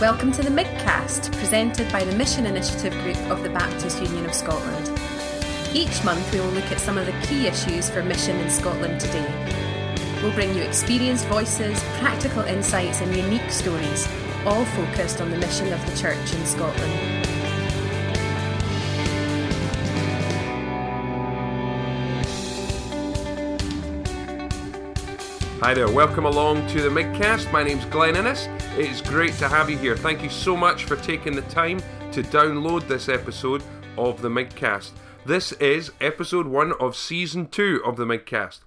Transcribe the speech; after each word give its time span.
Welcome 0.00 0.30
to 0.32 0.42
the 0.42 0.50
Midcast, 0.50 1.32
presented 1.38 1.90
by 1.90 2.04
the 2.04 2.14
Mission 2.16 2.44
Initiative 2.44 2.92
Group 3.02 3.16
of 3.30 3.42
the 3.42 3.48
Baptist 3.48 4.02
Union 4.02 4.26
of 4.26 4.34
Scotland. 4.34 4.90
Each 5.74 6.04
month 6.04 6.30
we 6.34 6.40
will 6.40 6.50
look 6.50 6.70
at 6.70 6.80
some 6.80 6.98
of 6.98 7.06
the 7.06 7.18
key 7.26 7.46
issues 7.46 7.88
for 7.88 8.02
mission 8.02 8.36
in 8.36 8.50
Scotland 8.50 9.00
today. 9.00 9.26
We'll 10.22 10.34
bring 10.34 10.54
you 10.54 10.60
experienced 10.60 11.24
voices, 11.28 11.82
practical 11.98 12.42
insights, 12.42 13.00
and 13.00 13.16
unique 13.16 13.50
stories, 13.50 14.06
all 14.44 14.66
focused 14.66 15.22
on 15.22 15.30
the 15.30 15.38
mission 15.38 15.72
of 15.72 15.90
the 15.90 15.96
Church 15.96 16.34
in 16.34 16.44
Scotland. 16.44 17.25
Hi 25.60 25.72
there, 25.72 25.90
welcome 25.90 26.26
along 26.26 26.68
to 26.68 26.82
the 26.82 26.90
Midcast. 26.90 27.50
My 27.50 27.62
name's 27.62 27.86
Glenn 27.86 28.14
Innes. 28.14 28.46
It 28.76 28.90
is 28.90 29.00
great 29.00 29.32
to 29.38 29.48
have 29.48 29.70
you 29.70 29.78
here. 29.78 29.96
Thank 29.96 30.22
you 30.22 30.28
so 30.28 30.54
much 30.54 30.84
for 30.84 30.96
taking 30.96 31.34
the 31.34 31.40
time 31.42 31.80
to 32.12 32.22
download 32.22 32.86
this 32.86 33.08
episode 33.08 33.62
of 33.96 34.20
the 34.20 34.28
Midcast. 34.28 34.90
This 35.24 35.52
is 35.52 35.92
episode 35.98 36.46
one 36.46 36.74
of 36.78 36.94
season 36.94 37.48
two 37.48 37.80
of 37.86 37.96
the 37.96 38.04
Midcast. 38.04 38.58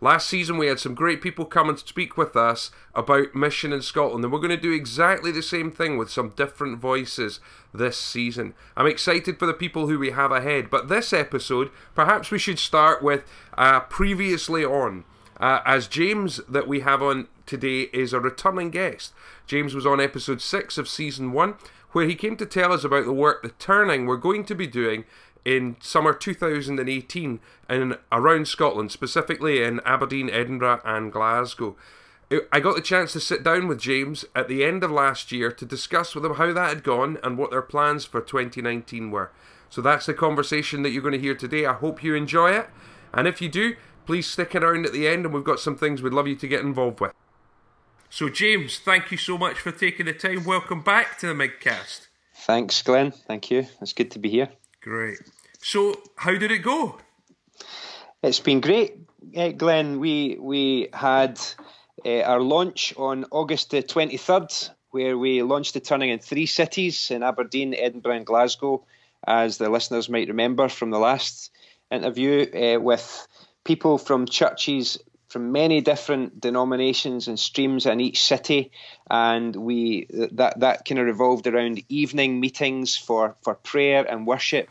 Last 0.00 0.26
season, 0.26 0.56
we 0.56 0.68
had 0.68 0.80
some 0.80 0.94
great 0.94 1.20
people 1.20 1.44
come 1.44 1.68
and 1.68 1.78
speak 1.78 2.16
with 2.16 2.34
us 2.34 2.70
about 2.94 3.34
mission 3.34 3.70
in 3.70 3.82
Scotland, 3.82 4.24
and 4.24 4.32
we're 4.32 4.38
going 4.38 4.48
to 4.48 4.56
do 4.56 4.72
exactly 4.72 5.30
the 5.30 5.42
same 5.42 5.70
thing 5.70 5.98
with 5.98 6.10
some 6.10 6.30
different 6.30 6.78
voices 6.78 7.40
this 7.74 7.98
season. 7.98 8.54
I'm 8.74 8.86
excited 8.86 9.38
for 9.38 9.44
the 9.44 9.52
people 9.52 9.88
who 9.88 9.98
we 9.98 10.12
have 10.12 10.32
ahead, 10.32 10.70
but 10.70 10.88
this 10.88 11.12
episode, 11.12 11.70
perhaps 11.94 12.30
we 12.30 12.38
should 12.38 12.58
start 12.58 13.02
with 13.02 13.24
uh, 13.58 13.80
previously 13.80 14.64
on. 14.64 15.04
Uh, 15.40 15.60
as 15.64 15.86
James, 15.86 16.40
that 16.48 16.66
we 16.66 16.80
have 16.80 17.02
on 17.02 17.28
today, 17.46 17.82
is 17.92 18.12
a 18.12 18.20
returning 18.20 18.70
guest. 18.70 19.12
James 19.46 19.74
was 19.74 19.86
on 19.86 20.00
episode 20.00 20.40
6 20.40 20.78
of 20.78 20.88
season 20.88 21.32
1, 21.32 21.54
where 21.92 22.06
he 22.06 22.14
came 22.14 22.36
to 22.36 22.46
tell 22.46 22.72
us 22.72 22.84
about 22.84 23.04
the 23.04 23.12
work 23.12 23.42
the 23.42 23.50
Turning 23.50 24.06
we're 24.06 24.16
going 24.16 24.44
to 24.44 24.54
be 24.54 24.66
doing 24.66 25.04
in 25.44 25.76
summer 25.80 26.12
2018 26.12 27.40
in 27.70 27.96
around 28.12 28.48
Scotland, 28.48 28.92
specifically 28.92 29.62
in 29.62 29.80
Aberdeen, 29.84 30.28
Edinburgh, 30.28 30.80
and 30.84 31.12
Glasgow. 31.12 31.76
I 32.52 32.60
got 32.60 32.76
the 32.76 32.82
chance 32.82 33.14
to 33.14 33.20
sit 33.20 33.42
down 33.42 33.68
with 33.68 33.80
James 33.80 34.26
at 34.34 34.48
the 34.48 34.62
end 34.62 34.84
of 34.84 34.90
last 34.90 35.32
year 35.32 35.50
to 35.50 35.64
discuss 35.64 36.14
with 36.14 36.26
him 36.26 36.34
how 36.34 36.52
that 36.52 36.68
had 36.68 36.84
gone 36.84 37.16
and 37.22 37.38
what 37.38 37.50
their 37.50 37.62
plans 37.62 38.04
for 38.04 38.20
2019 38.20 39.10
were. 39.10 39.30
So 39.70 39.80
that's 39.80 40.06
the 40.06 40.14
conversation 40.14 40.82
that 40.82 40.90
you're 40.90 41.02
going 41.02 41.12
to 41.12 41.18
hear 41.18 41.34
today. 41.34 41.64
I 41.64 41.72
hope 41.72 42.02
you 42.02 42.14
enjoy 42.14 42.50
it. 42.50 42.68
And 43.14 43.26
if 43.26 43.40
you 43.40 43.48
do, 43.48 43.76
please 44.08 44.26
stick 44.26 44.54
around 44.54 44.86
at 44.86 44.92
the 44.94 45.06
end 45.06 45.26
and 45.26 45.34
we've 45.34 45.44
got 45.44 45.60
some 45.60 45.76
things 45.76 46.00
we'd 46.00 46.14
love 46.14 46.26
you 46.26 46.34
to 46.34 46.48
get 46.48 46.62
involved 46.62 46.98
with. 46.98 47.12
So, 48.08 48.30
James, 48.30 48.78
thank 48.78 49.10
you 49.10 49.18
so 49.18 49.36
much 49.36 49.58
for 49.58 49.70
taking 49.70 50.06
the 50.06 50.14
time. 50.14 50.44
Welcome 50.44 50.80
back 50.80 51.18
to 51.18 51.26
the 51.26 51.34
Midcast. 51.34 52.06
Thanks, 52.34 52.80
Glenn. 52.80 53.10
Thank 53.10 53.50
you. 53.50 53.66
It's 53.82 53.92
good 53.92 54.10
to 54.12 54.18
be 54.18 54.30
here. 54.30 54.48
Great. 54.80 55.18
So, 55.60 55.94
how 56.16 56.30
did 56.30 56.50
it 56.50 56.60
go? 56.60 56.98
It's 58.22 58.40
been 58.40 58.62
great, 58.62 58.96
uh, 59.36 59.50
Glenn. 59.50 60.00
We 60.00 60.38
we 60.40 60.88
had 60.94 61.38
uh, 62.06 62.22
our 62.22 62.40
launch 62.40 62.94
on 62.96 63.26
August 63.30 63.72
the 63.72 63.82
twenty 63.82 64.16
third, 64.16 64.48
where 64.90 65.18
we 65.18 65.42
launched 65.42 65.74
the 65.74 65.80
turning 65.80 66.08
in 66.08 66.18
three 66.18 66.46
cities 66.46 67.10
in 67.10 67.22
Aberdeen, 67.22 67.74
Edinburgh, 67.74 68.16
and 68.16 68.26
Glasgow, 68.26 68.86
as 69.26 69.58
the 69.58 69.68
listeners 69.68 70.08
might 70.08 70.28
remember 70.28 70.70
from 70.70 70.88
the 70.88 70.98
last 70.98 71.52
interview, 71.90 72.46
uh, 72.54 72.80
with 72.80 73.28
people 73.64 73.98
from 73.98 74.26
churches 74.26 74.98
from 75.28 75.52
many 75.52 75.80
different 75.80 76.40
denominations 76.40 77.28
and 77.28 77.38
streams 77.38 77.84
in 77.86 78.00
each 78.00 78.22
city, 78.22 78.70
and 79.10 79.54
we 79.54 80.06
that 80.10 80.58
that 80.60 80.84
kind 80.84 80.98
of 80.98 81.06
revolved 81.06 81.46
around 81.46 81.82
evening 81.88 82.40
meetings 82.40 82.96
for 82.96 83.36
for 83.42 83.54
prayer 83.54 84.04
and 84.08 84.26
worship, 84.26 84.68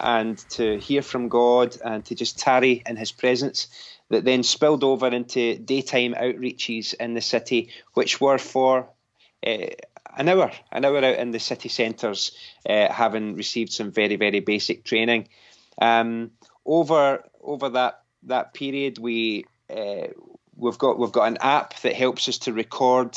and 0.00 0.38
to 0.50 0.78
hear 0.78 1.02
from 1.02 1.28
God 1.28 1.76
and 1.84 2.04
to 2.06 2.14
just 2.14 2.38
tarry 2.38 2.82
in 2.86 2.96
His 2.96 3.12
presence. 3.12 3.68
That 4.08 4.24
then 4.24 4.42
spilled 4.42 4.82
over 4.82 5.06
into 5.06 5.56
daytime 5.56 6.14
outreaches 6.14 6.94
in 6.94 7.14
the 7.14 7.20
city, 7.20 7.70
which 7.94 8.20
were 8.20 8.38
for 8.38 8.88
uh, 9.46 9.66
an 10.16 10.28
hour, 10.28 10.50
an 10.72 10.84
hour 10.84 10.96
out 10.96 11.16
in 11.16 11.30
the 11.30 11.38
city 11.38 11.68
centres, 11.68 12.32
uh, 12.68 12.92
having 12.92 13.36
received 13.36 13.72
some 13.72 13.92
very 13.92 14.16
very 14.16 14.40
basic 14.40 14.84
training. 14.84 15.28
Um, 15.80 16.32
over 16.66 17.22
over 17.40 17.68
that 17.68 17.99
that 18.24 18.54
period, 18.54 18.98
we 18.98 19.46
uh, 19.68 20.08
we've 20.56 20.78
got 20.78 20.98
we've 20.98 21.12
got 21.12 21.28
an 21.28 21.38
app 21.40 21.78
that 21.80 21.94
helps 21.94 22.28
us 22.28 22.38
to 22.38 22.52
record 22.52 23.16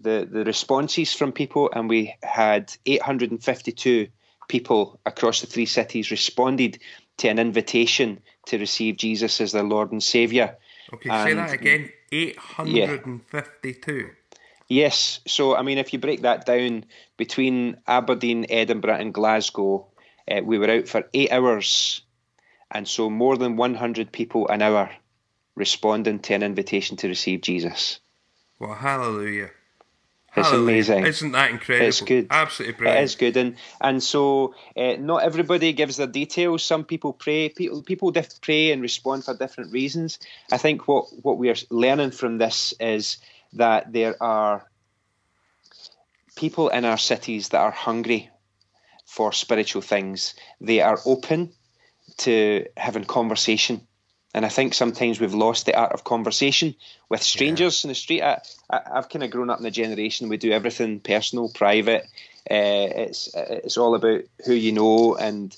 the 0.00 0.28
the 0.30 0.44
responses 0.44 1.12
from 1.12 1.32
people, 1.32 1.70
and 1.72 1.88
we 1.88 2.14
had 2.22 2.72
852 2.86 4.08
people 4.48 5.00
across 5.04 5.40
the 5.40 5.46
three 5.46 5.66
cities 5.66 6.10
responded 6.10 6.78
to 7.18 7.28
an 7.28 7.38
invitation 7.38 8.20
to 8.46 8.58
receive 8.58 8.96
Jesus 8.96 9.40
as 9.40 9.52
their 9.52 9.62
Lord 9.62 9.92
and 9.92 10.02
Savior. 10.02 10.56
Okay, 10.92 11.10
and, 11.10 11.28
say 11.28 11.34
that 11.34 11.52
again. 11.52 11.90
852. 12.12 13.92
Yeah. 13.92 14.04
Yes. 14.68 15.20
So, 15.26 15.56
I 15.56 15.62
mean, 15.62 15.78
if 15.78 15.92
you 15.92 15.98
break 15.98 16.22
that 16.22 16.46
down 16.46 16.84
between 17.16 17.78
Aberdeen, 17.86 18.46
Edinburgh, 18.48 18.96
and 18.96 19.14
Glasgow, 19.14 19.86
uh, 20.30 20.40
we 20.42 20.58
were 20.58 20.70
out 20.70 20.88
for 20.88 21.04
eight 21.14 21.32
hours. 21.32 22.02
And 22.70 22.86
so, 22.86 23.08
more 23.10 23.36
than 23.36 23.56
100 23.56 24.12
people 24.12 24.48
an 24.48 24.62
hour 24.62 24.90
responding 25.54 26.20
to 26.20 26.34
an 26.34 26.42
invitation 26.42 26.96
to 26.98 27.08
receive 27.08 27.40
Jesus. 27.40 28.00
Well, 28.58 28.74
hallelujah. 28.74 29.50
It's 30.36 30.48
hallelujah. 30.48 30.72
amazing. 30.72 31.06
Isn't 31.06 31.32
that 31.32 31.50
incredible? 31.50 31.88
It's 31.88 32.00
good. 32.02 32.26
Absolutely 32.30 32.76
brilliant. 32.76 33.00
It 33.00 33.04
is 33.04 33.14
good, 33.14 33.36
and 33.38 33.56
and 33.80 34.02
so 34.02 34.54
uh, 34.76 34.96
not 34.98 35.22
everybody 35.22 35.72
gives 35.72 35.96
their 35.96 36.06
details. 36.06 36.62
Some 36.62 36.84
people 36.84 37.14
pray. 37.14 37.48
People 37.48 37.82
people 37.82 38.10
diff- 38.10 38.40
pray 38.42 38.70
and 38.70 38.82
respond 38.82 39.24
for 39.24 39.34
different 39.34 39.72
reasons. 39.72 40.18
I 40.52 40.58
think 40.58 40.86
what 40.86 41.06
what 41.22 41.38
we 41.38 41.48
are 41.48 41.56
learning 41.70 42.10
from 42.10 42.36
this 42.36 42.74
is 42.78 43.16
that 43.54 43.92
there 43.94 44.22
are 44.22 44.68
people 46.36 46.68
in 46.68 46.84
our 46.84 46.98
cities 46.98 47.48
that 47.50 47.60
are 47.60 47.70
hungry 47.70 48.28
for 49.06 49.32
spiritual 49.32 49.80
things. 49.80 50.34
They 50.60 50.82
are 50.82 50.98
open 51.06 51.52
to 52.18 52.66
having 52.76 53.04
conversation 53.04 53.86
and 54.36 54.44
I 54.44 54.50
think 54.50 54.74
sometimes 54.74 55.18
we've 55.18 55.32
lost 55.32 55.64
the 55.64 55.74
art 55.74 55.92
of 55.92 56.04
conversation 56.04 56.74
with 57.08 57.22
strangers 57.22 57.82
yeah. 57.82 57.86
in 57.86 57.88
the 57.88 57.94
street. 57.94 58.22
I, 58.22 58.42
have 58.68 59.08
kind 59.08 59.22
of 59.22 59.30
grown 59.30 59.48
up 59.48 59.60
in 59.60 59.64
a 59.64 59.70
generation 59.70 60.28
we 60.28 60.36
do 60.36 60.52
everything 60.52 61.00
personal, 61.00 61.48
private. 61.48 62.02
Uh, 62.48 62.86
it's 63.04 63.34
it's 63.34 63.78
all 63.78 63.94
about 63.94 64.24
who 64.44 64.52
you 64.52 64.72
know, 64.72 65.16
and 65.16 65.56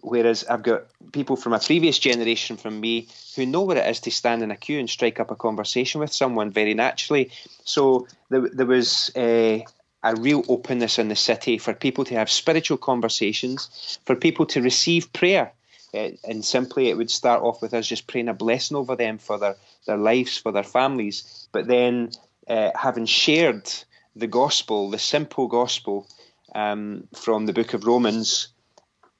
whereas 0.00 0.42
I've 0.42 0.64
got 0.64 0.86
people 1.12 1.36
from 1.36 1.52
a 1.52 1.60
previous 1.60 2.00
generation 2.00 2.56
from 2.56 2.80
me 2.80 3.06
who 3.36 3.46
know 3.46 3.62
what 3.62 3.76
it 3.76 3.88
is 3.88 4.00
to 4.00 4.10
stand 4.10 4.42
in 4.42 4.50
a 4.50 4.56
queue 4.56 4.80
and 4.80 4.90
strike 4.90 5.20
up 5.20 5.30
a 5.30 5.36
conversation 5.36 6.00
with 6.00 6.12
someone 6.12 6.50
very 6.50 6.74
naturally. 6.74 7.30
So 7.62 8.08
there, 8.28 8.48
there 8.52 8.66
was 8.66 9.12
a, 9.14 9.64
a 10.02 10.16
real 10.16 10.42
openness 10.48 10.98
in 10.98 11.06
the 11.06 11.16
city 11.16 11.58
for 11.58 11.74
people 11.74 12.04
to 12.06 12.14
have 12.16 12.28
spiritual 12.28 12.78
conversations, 12.78 14.00
for 14.04 14.16
people 14.16 14.46
to 14.46 14.60
receive 14.60 15.12
prayer 15.12 15.52
uh, 15.92 16.10
and 16.24 16.44
simply, 16.44 16.88
it 16.88 16.96
would 16.96 17.10
start 17.10 17.42
off 17.42 17.62
with 17.62 17.74
us 17.74 17.86
just 17.86 18.06
praying 18.06 18.28
a 18.28 18.34
blessing 18.34 18.76
over 18.76 18.96
them 18.96 19.18
for 19.18 19.38
their, 19.38 19.56
their 19.86 19.96
lives, 19.96 20.38
for 20.38 20.52
their 20.52 20.62
families. 20.62 21.48
But 21.52 21.66
then, 21.66 22.10
uh, 22.48 22.70
having 22.74 23.06
shared 23.06 23.70
the 24.16 24.26
gospel, 24.26 24.90
the 24.90 24.98
simple 24.98 25.48
gospel 25.48 26.06
um, 26.54 27.08
from 27.14 27.46
the 27.46 27.52
book 27.52 27.74
of 27.74 27.84
Romans, 27.84 28.48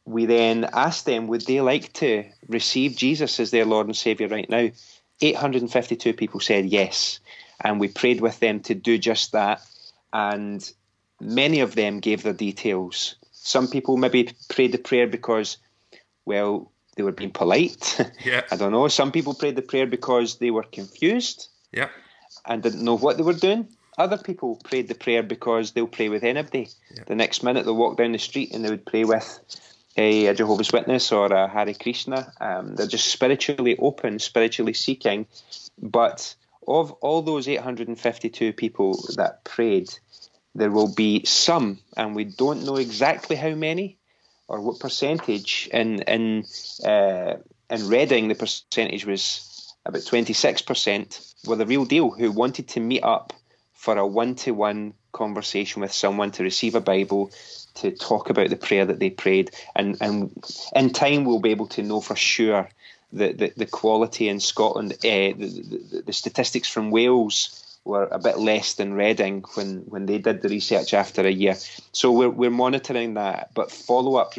we 0.04 0.26
then 0.26 0.68
asked 0.72 1.06
them, 1.06 1.28
would 1.28 1.46
they 1.46 1.60
like 1.60 1.92
to 1.94 2.24
receive 2.48 2.96
Jesus 2.96 3.38
as 3.40 3.50
their 3.50 3.64
Lord 3.64 3.86
and 3.86 3.96
Saviour 3.96 4.28
right 4.28 4.48
now? 4.48 4.70
852 5.20 6.12
people 6.14 6.40
said 6.40 6.66
yes. 6.66 7.20
And 7.62 7.78
we 7.78 7.88
prayed 7.88 8.20
with 8.20 8.40
them 8.40 8.60
to 8.60 8.74
do 8.74 8.98
just 8.98 9.32
that. 9.32 9.62
And 10.12 10.68
many 11.20 11.60
of 11.60 11.74
them 11.74 12.00
gave 12.00 12.22
their 12.22 12.32
details. 12.32 13.16
Some 13.32 13.68
people 13.68 13.96
maybe 13.96 14.30
prayed 14.48 14.72
the 14.72 14.78
prayer 14.78 15.06
because 15.06 15.58
well, 16.30 16.70
they 16.96 17.02
were 17.02 17.18
being 17.22 17.32
polite. 17.32 17.84
Yeah. 18.24 18.42
I 18.52 18.56
don't 18.56 18.72
know. 18.72 18.88
Some 18.88 19.12
people 19.12 19.34
prayed 19.34 19.56
the 19.56 19.68
prayer 19.72 19.86
because 19.86 20.38
they 20.38 20.50
were 20.50 20.68
confused. 20.78 21.48
Yeah. 21.72 21.88
And 22.46 22.62
didn't 22.62 22.84
know 22.84 22.96
what 22.96 23.16
they 23.16 23.24
were 23.24 23.40
doing. 23.48 23.68
Other 23.98 24.18
people 24.18 24.60
prayed 24.68 24.88
the 24.88 24.94
prayer 24.94 25.22
because 25.22 25.72
they'll 25.72 25.96
pray 25.98 26.08
with 26.08 26.22
anybody. 26.22 26.68
Yeah. 26.94 27.04
The 27.06 27.14
next 27.14 27.42
minute 27.42 27.64
they'll 27.64 27.84
walk 27.84 27.96
down 27.96 28.12
the 28.12 28.18
street 28.18 28.52
and 28.52 28.64
they 28.64 28.70
would 28.70 28.86
pray 28.86 29.04
with 29.04 29.28
a, 29.96 30.26
a 30.26 30.34
Jehovah's 30.34 30.72
Witness 30.72 31.12
or 31.12 31.26
a 31.26 31.48
Hare 31.48 31.74
Krishna. 31.74 32.32
Um, 32.40 32.76
they're 32.76 32.94
just 32.96 33.08
spiritually 33.08 33.76
open, 33.78 34.18
spiritually 34.18 34.74
seeking. 34.74 35.26
But 35.78 36.34
of 36.66 36.92
all 37.02 37.22
those 37.22 37.48
852 37.48 38.52
people 38.52 38.92
that 39.16 39.44
prayed, 39.44 39.88
there 40.54 40.70
will 40.70 40.92
be 40.94 41.24
some, 41.24 41.78
and 41.96 42.14
we 42.14 42.24
don't 42.24 42.64
know 42.64 42.76
exactly 42.76 43.36
how 43.36 43.54
many, 43.54 43.98
or 44.50 44.60
what 44.60 44.80
percentage 44.80 45.70
in 45.72 46.02
in 46.02 46.44
uh, 46.84 47.36
in 47.70 47.88
Reading 47.88 48.26
the 48.28 48.34
percentage 48.34 49.06
was 49.06 49.74
about 49.86 50.02
26% 50.02 51.46
were 51.46 51.56
the 51.56 51.64
real 51.64 51.84
deal 51.84 52.10
who 52.10 52.32
wanted 52.32 52.68
to 52.68 52.80
meet 52.80 53.02
up 53.02 53.32
for 53.72 53.96
a 53.96 54.06
one-to-one 54.06 54.92
conversation 55.12 55.80
with 55.80 55.92
someone, 55.92 56.32
to 56.32 56.42
receive 56.42 56.74
a 56.74 56.80
Bible, 56.80 57.30
to 57.76 57.92
talk 57.92 58.28
about 58.28 58.50
the 58.50 58.56
prayer 58.56 58.84
that 58.84 58.98
they 58.98 59.08
prayed, 59.08 59.52
and 59.74 59.96
and 60.00 60.44
in 60.74 60.90
time 60.90 61.24
we'll 61.24 61.38
be 61.38 61.52
able 61.52 61.68
to 61.68 61.82
know 61.82 62.00
for 62.00 62.16
sure 62.16 62.68
the 63.12 63.32
the, 63.32 63.52
the 63.56 63.66
quality 63.66 64.28
in 64.28 64.40
Scotland. 64.40 64.92
Uh, 64.94 65.32
the, 65.38 65.80
the, 65.92 66.02
the 66.06 66.12
statistics 66.12 66.68
from 66.68 66.90
Wales 66.90 67.69
were 67.84 68.08
a 68.10 68.18
bit 68.18 68.38
less 68.38 68.74
than 68.74 68.94
Reading 68.94 69.44
when, 69.54 69.78
when 69.86 70.06
they 70.06 70.18
did 70.18 70.42
the 70.42 70.48
research 70.48 70.94
after 70.94 71.22
a 71.22 71.30
year. 71.30 71.56
So 71.92 72.12
we're, 72.12 72.28
we're 72.28 72.50
monitoring 72.50 73.14
that, 73.14 73.50
but 73.54 73.70
follow 73.70 74.16
up 74.16 74.34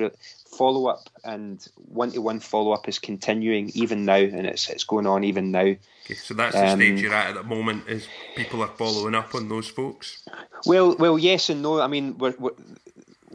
follow 0.51 0.87
up 0.87 1.09
and 1.23 1.65
one 1.75 2.11
to 2.11 2.21
one 2.21 2.39
follow 2.39 2.71
up 2.73 2.87
is 2.87 2.99
continuing 2.99 3.71
even 3.73 4.05
now, 4.05 4.15
and 4.15 4.45
it's 4.45 4.69
it's 4.69 4.83
going 4.83 5.07
on 5.07 5.23
even 5.23 5.51
now. 5.51 5.61
Okay, 6.05 6.13
so 6.13 6.33
that's 6.33 6.55
the 6.55 6.67
um, 6.67 6.79
stage 6.79 7.01
you're 7.01 7.13
at 7.13 7.29
at 7.29 7.35
the 7.35 7.43
moment. 7.43 7.87
Is 7.87 8.07
people 8.35 8.61
are 8.61 8.67
following 8.67 9.15
up 9.15 9.33
on 9.33 9.49
those 9.49 9.67
folks? 9.67 10.27
Well, 10.65 10.95
well, 10.97 11.17
yes 11.17 11.49
and 11.49 11.61
no. 11.61 11.81
I 11.81 11.87
mean, 11.87 12.17
we're, 12.17 12.35
we're, 12.37 12.51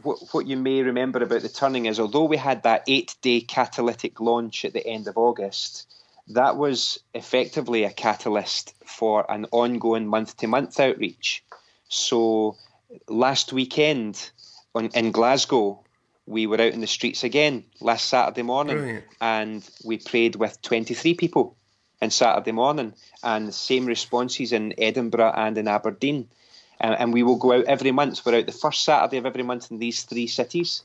what, 0.03 0.19
what 0.31 0.47
you 0.47 0.57
may 0.57 0.81
remember 0.83 1.21
about 1.21 1.41
the 1.41 1.49
turning 1.49 1.87
is, 1.87 1.99
although 1.99 2.25
we 2.25 2.37
had 2.37 2.63
that 2.63 2.83
eight 2.87 3.15
day 3.21 3.41
catalytic 3.41 4.21
launch 4.21 4.63
at 4.63 4.73
the 4.73 4.85
end 4.85 5.07
of 5.07 5.17
August, 5.17 5.93
that 6.29 6.57
was 6.57 6.99
effectively 7.13 7.83
a 7.83 7.91
catalyst 7.91 8.73
for 8.85 9.29
an 9.31 9.45
ongoing 9.51 10.07
month 10.07 10.37
to 10.37 10.47
month 10.47 10.79
outreach. 10.79 11.43
So 11.87 12.57
last 13.07 13.53
weekend 13.53 14.29
on, 14.75 14.87
in 14.87 15.11
Glasgow, 15.11 15.83
we 16.25 16.45
were 16.45 16.61
out 16.61 16.73
in 16.73 16.81
the 16.81 16.87
streets 16.87 17.23
again 17.23 17.63
last 17.79 18.09
Saturday 18.09 18.43
morning 18.43 18.77
Brilliant. 18.77 19.05
and 19.21 19.69
we 19.85 19.97
prayed 19.97 20.35
with 20.35 20.61
23 20.61 21.13
people 21.13 21.55
on 22.01 22.11
Saturday 22.11 22.51
morning 22.51 22.93
and 23.23 23.47
the 23.47 23.53
same 23.53 23.85
responses 23.85 24.51
in 24.51 24.73
Edinburgh 24.77 25.33
and 25.35 25.57
in 25.57 25.67
Aberdeen. 25.67 26.27
And, 26.79 26.95
and 26.99 27.13
we 27.13 27.23
will 27.23 27.37
go 27.37 27.53
out 27.53 27.65
every 27.65 27.91
month. 27.91 28.23
We're 28.25 28.39
out 28.39 28.45
the 28.45 28.51
first 28.51 28.83
Saturday 28.83 29.17
of 29.17 29.25
every 29.25 29.43
month 29.43 29.71
in 29.71 29.79
these 29.79 30.03
three 30.03 30.27
cities. 30.27 30.83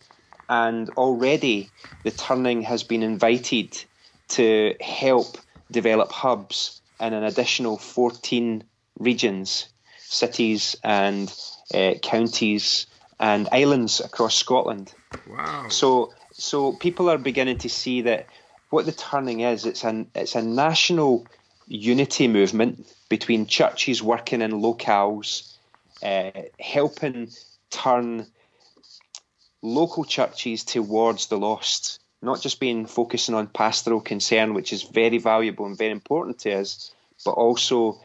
And 0.48 0.88
already 0.90 1.70
the 2.04 2.12
turning 2.12 2.62
has 2.62 2.82
been 2.82 3.02
invited 3.02 3.84
to 4.28 4.74
help 4.80 5.38
develop 5.70 6.12
hubs 6.12 6.80
in 7.00 7.12
an 7.12 7.24
additional 7.24 7.78
14 7.78 8.64
regions, 8.98 9.68
cities, 9.98 10.76
and 10.84 11.32
uh, 11.74 11.94
counties 12.02 12.86
and 13.18 13.48
islands 13.52 14.00
across 14.00 14.34
Scotland. 14.34 14.92
Wow. 15.28 15.68
So 15.68 16.12
so 16.32 16.72
people 16.72 17.10
are 17.10 17.18
beginning 17.18 17.58
to 17.58 17.68
see 17.68 18.02
that 18.02 18.26
what 18.70 18.86
the 18.86 18.92
turning 18.92 19.40
is, 19.40 19.66
it's 19.66 19.84
an 19.84 20.08
it's 20.14 20.34
a 20.34 20.42
national 20.42 21.26
unity 21.66 22.28
movement 22.28 22.86
between 23.08 23.46
churches 23.46 24.02
working 24.02 24.42
in 24.42 24.52
locales, 24.52 25.54
uh, 26.02 26.30
helping 26.58 27.30
turn 27.70 28.26
local 29.62 30.04
churches 30.04 30.64
towards 30.64 31.26
the 31.26 31.38
lost, 31.38 32.00
not 32.22 32.40
just 32.40 32.60
being 32.60 32.86
focusing 32.86 33.34
on 33.34 33.48
pastoral 33.48 34.00
concern, 34.00 34.54
which 34.54 34.72
is 34.72 34.84
very 34.84 35.18
valuable 35.18 35.66
and 35.66 35.76
very 35.76 35.90
important 35.90 36.38
to 36.40 36.52
us, 36.52 36.92
but 37.24 37.32
also 37.32 38.00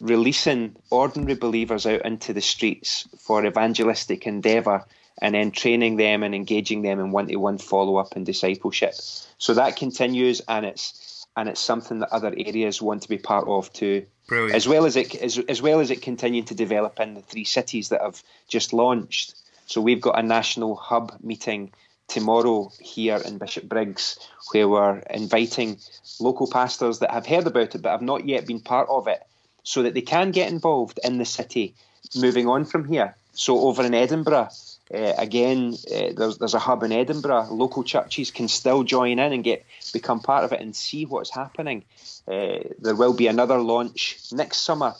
releasing 0.00 0.76
ordinary 0.90 1.34
believers 1.34 1.86
out 1.86 2.04
into 2.04 2.32
the 2.32 2.40
streets 2.40 3.08
for 3.18 3.44
evangelistic 3.46 4.26
endeavour 4.26 4.84
and 5.20 5.34
then 5.34 5.50
training 5.50 5.96
them 5.96 6.22
and 6.22 6.34
engaging 6.34 6.82
them 6.82 7.00
in 7.00 7.10
one-to-one 7.10 7.58
follow-up 7.58 8.14
and 8.14 8.26
discipleship. 8.26 8.94
So 9.38 9.54
that 9.54 9.76
continues, 9.76 10.40
and 10.48 10.66
it's 10.66 11.26
and 11.36 11.48
it's 11.48 11.60
something 11.60 12.00
that 12.00 12.12
other 12.12 12.34
areas 12.36 12.82
want 12.82 13.02
to 13.02 13.08
be 13.08 13.18
part 13.18 13.46
of 13.46 13.72
too. 13.72 14.06
Brilliant. 14.26 14.54
As 14.54 14.66
well 14.66 14.84
as 14.84 14.96
it 14.96 15.14
as, 15.14 15.38
as 15.38 15.62
well 15.62 15.80
as 15.80 15.90
it 15.90 16.02
continuing 16.02 16.44
to 16.46 16.54
develop 16.54 17.00
in 17.00 17.14
the 17.14 17.22
three 17.22 17.44
cities 17.44 17.88
that 17.90 18.00
have 18.00 18.22
just 18.48 18.72
launched. 18.72 19.34
So 19.66 19.80
we've 19.80 20.00
got 20.00 20.18
a 20.18 20.22
national 20.22 20.76
hub 20.76 21.12
meeting 21.22 21.72
tomorrow 22.08 22.72
here 22.80 23.20
in 23.24 23.38
Bishopbriggs, 23.38 24.18
where 24.52 24.68
we're 24.68 24.98
inviting 25.10 25.78
local 26.18 26.48
pastors 26.48 26.98
that 26.98 27.10
have 27.10 27.26
heard 27.26 27.46
about 27.46 27.74
it 27.74 27.82
but 27.82 27.90
have 27.90 28.02
not 28.02 28.26
yet 28.26 28.46
been 28.46 28.60
part 28.60 28.88
of 28.88 29.06
it, 29.06 29.24
so 29.62 29.82
that 29.82 29.94
they 29.94 30.02
can 30.02 30.30
get 30.30 30.50
involved 30.50 30.98
in 31.04 31.18
the 31.18 31.24
city. 31.24 31.74
Moving 32.16 32.48
on 32.48 32.64
from 32.64 32.84
here, 32.84 33.14
so 33.32 33.60
over 33.60 33.84
in 33.84 33.94
Edinburgh, 33.94 34.48
uh, 34.92 35.12
again, 35.18 35.74
uh, 35.94 36.12
there's 36.16 36.38
there's 36.38 36.54
a 36.54 36.58
hub 36.58 36.82
in 36.82 36.92
Edinburgh. 36.92 37.48
Local 37.50 37.84
churches 37.84 38.30
can 38.30 38.48
still 38.48 38.82
join 38.84 39.18
in 39.18 39.32
and 39.32 39.44
get 39.44 39.66
become 39.92 40.20
part 40.20 40.44
of 40.44 40.52
it 40.52 40.60
and 40.60 40.74
see 40.74 41.04
what's 41.04 41.30
happening. 41.30 41.84
Uh, 42.26 42.60
there 42.78 42.94
will 42.94 43.12
be 43.12 43.26
another 43.26 43.58
launch 43.58 44.18
next 44.32 44.58
summer, 44.58 44.94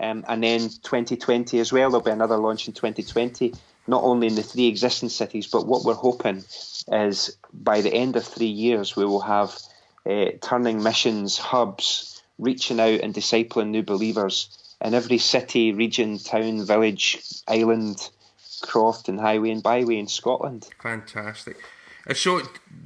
um, 0.00 0.24
and 0.26 0.42
then 0.42 0.60
2020 0.60 1.58
as 1.58 1.72
well. 1.72 1.90
There'll 1.90 2.04
be 2.04 2.10
another 2.10 2.38
launch 2.38 2.68
in 2.68 2.72
2020, 2.72 3.52
not 3.86 4.02
only 4.02 4.26
in 4.26 4.34
the 4.34 4.42
three 4.42 4.66
existing 4.66 5.08
cities, 5.08 5.46
but 5.46 5.66
what 5.66 5.84
we're 5.84 5.94
hoping 5.94 6.44
is 6.88 7.36
by 7.52 7.80
the 7.80 7.92
end 7.92 8.16
of 8.16 8.24
three 8.24 8.46
years 8.46 8.96
we 8.96 9.04
will 9.04 9.20
have 9.20 9.56
uh, 10.08 10.26
turning 10.40 10.82
missions 10.82 11.38
hubs 11.38 12.22
reaching 12.38 12.80
out 12.80 13.00
and 13.00 13.14
discipling 13.14 13.68
new 13.68 13.82
believers 13.82 14.76
in 14.80 14.94
every 14.94 15.18
city, 15.18 15.72
region, 15.72 16.18
town, 16.18 16.64
village, 16.66 17.18
island 17.48 18.10
croft 18.62 19.08
and 19.08 19.20
highway 19.20 19.50
and 19.50 19.62
byway 19.62 19.98
in 19.98 20.08
Scotland. 20.08 20.68
Fantastic. 20.82 21.56
Uh, 22.06 22.14
so, 22.14 22.42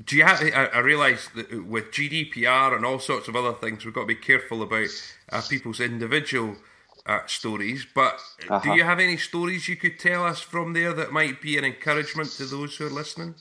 do 0.06 0.16
you 0.16 0.24
have? 0.24 0.40
I, 0.42 0.78
realise 0.78 1.28
that 1.34 1.66
with 1.66 1.90
GDPR 1.90 2.76
and 2.76 2.84
all 2.84 3.00
sorts 3.00 3.26
of 3.26 3.34
other 3.34 3.52
things, 3.52 3.84
we've 3.84 3.94
got 3.94 4.02
to 4.02 4.06
be 4.06 4.14
careful 4.14 4.62
about 4.62 4.88
uh, 5.30 5.42
people's 5.48 5.80
individual 5.80 6.56
uh, 7.08 7.26
stories. 7.26 7.86
But 7.94 8.20
uh-huh. 8.48 8.60
do 8.62 8.76
you 8.76 8.84
have 8.84 9.00
any 9.00 9.16
stories 9.16 9.66
you 9.66 9.76
could 9.76 9.98
tell 9.98 10.24
us 10.24 10.40
from 10.40 10.74
there 10.74 10.92
that 10.92 11.10
might 11.10 11.40
be 11.40 11.58
an 11.58 11.64
encouragement 11.64 12.30
to 12.32 12.44
those 12.44 12.76
who 12.76 12.86
are 12.86 12.90
listening? 12.90 13.34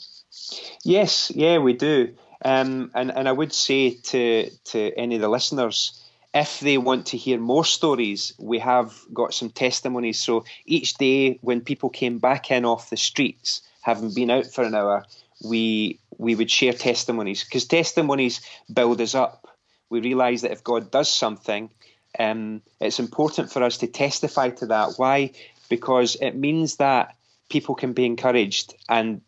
Yes, 0.83 1.31
yeah, 1.35 1.57
we 1.57 1.73
do. 1.73 2.15
Um, 2.43 2.91
and 2.93 3.11
and 3.11 3.27
I 3.27 3.31
would 3.31 3.53
say 3.53 3.95
to 3.95 4.49
to 4.65 4.91
any 4.97 5.15
of 5.15 5.21
the 5.21 5.29
listeners, 5.29 6.03
if 6.33 6.59
they 6.59 6.77
want 6.77 7.07
to 7.07 7.17
hear 7.17 7.39
more 7.39 7.65
stories, 7.65 8.33
we 8.37 8.59
have 8.59 8.93
got 9.13 9.33
some 9.33 9.49
testimonies. 9.49 10.19
So 10.19 10.45
each 10.65 10.93
day 10.95 11.39
when 11.41 11.61
people 11.61 11.89
came 11.89 12.19
back 12.19 12.51
in 12.51 12.63
off 12.63 12.89
the 12.89 12.97
streets, 12.97 13.61
having 13.81 14.13
been 14.13 14.29
out 14.29 14.45
for 14.45 14.63
an 14.63 14.75
hour, 14.75 15.05
we 15.43 15.99
we 16.17 16.35
would 16.35 16.51
share 16.51 16.73
testimonies 16.73 17.43
because 17.43 17.65
testimonies 17.65 18.41
build 18.71 19.01
us 19.01 19.15
up. 19.15 19.47
We 19.89 20.01
realise 20.01 20.41
that 20.41 20.51
if 20.51 20.63
God 20.63 20.91
does 20.91 21.09
something, 21.09 21.69
um, 22.17 22.61
it's 22.79 22.99
important 22.99 23.51
for 23.51 23.63
us 23.63 23.77
to 23.79 23.87
testify 23.87 24.49
to 24.49 24.67
that. 24.67 24.93
Why? 24.97 25.31
Because 25.69 26.15
it 26.15 26.35
means 26.35 26.77
that 26.77 27.15
people 27.49 27.75
can 27.75 27.93
be 27.93 28.05
encouraged 28.05 28.75
and 28.89 29.21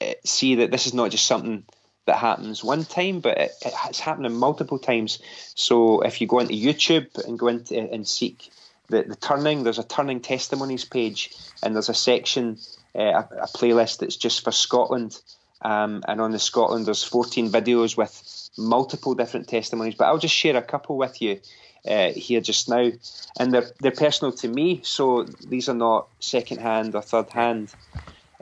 uh, 0.00 0.12
see 0.24 0.56
that 0.56 0.70
this 0.70 0.86
is 0.86 0.94
not 0.94 1.10
just 1.10 1.26
something 1.26 1.64
that 2.06 2.16
happens 2.16 2.64
one 2.64 2.84
time, 2.84 3.20
but 3.20 3.38
it, 3.38 3.52
it's 3.64 4.00
happening 4.00 4.34
multiple 4.34 4.78
times. 4.78 5.18
So 5.54 6.00
if 6.00 6.20
you 6.20 6.26
go 6.26 6.38
into 6.40 6.54
YouTube 6.54 7.18
and 7.26 7.38
go 7.38 7.48
into 7.48 7.78
and 7.78 8.06
seek 8.06 8.50
the, 8.88 9.02
the 9.02 9.16
turning, 9.16 9.62
there's 9.62 9.78
a 9.78 9.84
turning 9.84 10.20
testimonies 10.20 10.84
page, 10.84 11.34
and 11.62 11.74
there's 11.74 11.90
a 11.90 11.94
section, 11.94 12.58
uh, 12.94 13.00
a, 13.00 13.28
a, 13.42 13.46
playlist 13.46 13.98
that's 13.98 14.16
just 14.16 14.42
for 14.42 14.52
Scotland. 14.52 15.20
Um, 15.60 16.02
and 16.08 16.20
on 16.20 16.30
the 16.30 16.38
Scotland, 16.38 16.86
there's 16.86 17.04
14 17.04 17.50
videos 17.50 17.96
with 17.96 18.50
multiple 18.56 19.14
different 19.14 19.48
testimonies. 19.48 19.94
But 19.96 20.06
I'll 20.06 20.18
just 20.18 20.34
share 20.34 20.56
a 20.56 20.62
couple 20.62 20.96
with 20.96 21.20
you 21.20 21.40
uh, 21.86 22.12
here 22.12 22.40
just 22.40 22.68
now, 22.68 22.90
and 23.38 23.52
they're 23.52 23.70
they're 23.80 23.92
personal 23.92 24.32
to 24.32 24.48
me, 24.48 24.80
so 24.82 25.24
these 25.24 25.68
are 25.68 25.74
not 25.74 26.08
second 26.20 26.60
hand 26.60 26.94
or 26.94 27.02
third 27.02 27.30
hand. 27.30 27.74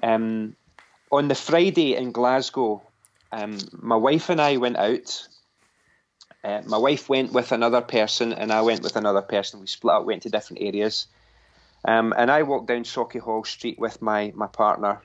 Um, 0.02 0.56
on 1.10 1.28
the 1.28 1.34
Friday 1.34 1.94
in 1.96 2.12
Glasgow, 2.12 2.82
um, 3.32 3.58
my 3.72 3.96
wife 3.96 4.30
and 4.30 4.40
I 4.40 4.56
went 4.56 4.76
out. 4.76 5.28
Uh, 6.44 6.62
my 6.66 6.78
wife 6.78 7.08
went 7.08 7.32
with 7.32 7.52
another 7.52 7.80
person, 7.80 8.32
and 8.32 8.52
I 8.52 8.62
went 8.62 8.82
with 8.82 8.96
another 8.96 9.22
person. 9.22 9.60
We 9.60 9.66
split 9.66 9.94
up, 9.94 10.04
went 10.04 10.22
to 10.22 10.30
different 10.30 10.62
areas. 10.62 11.06
Um, 11.86 12.14
and 12.16 12.30
I 12.30 12.42
walked 12.42 12.68
down 12.68 12.84
Sauchiehall 12.84 13.46
Street 13.46 13.78
with 13.78 14.02
my, 14.02 14.32
my 14.34 14.46
partner, 14.46 15.02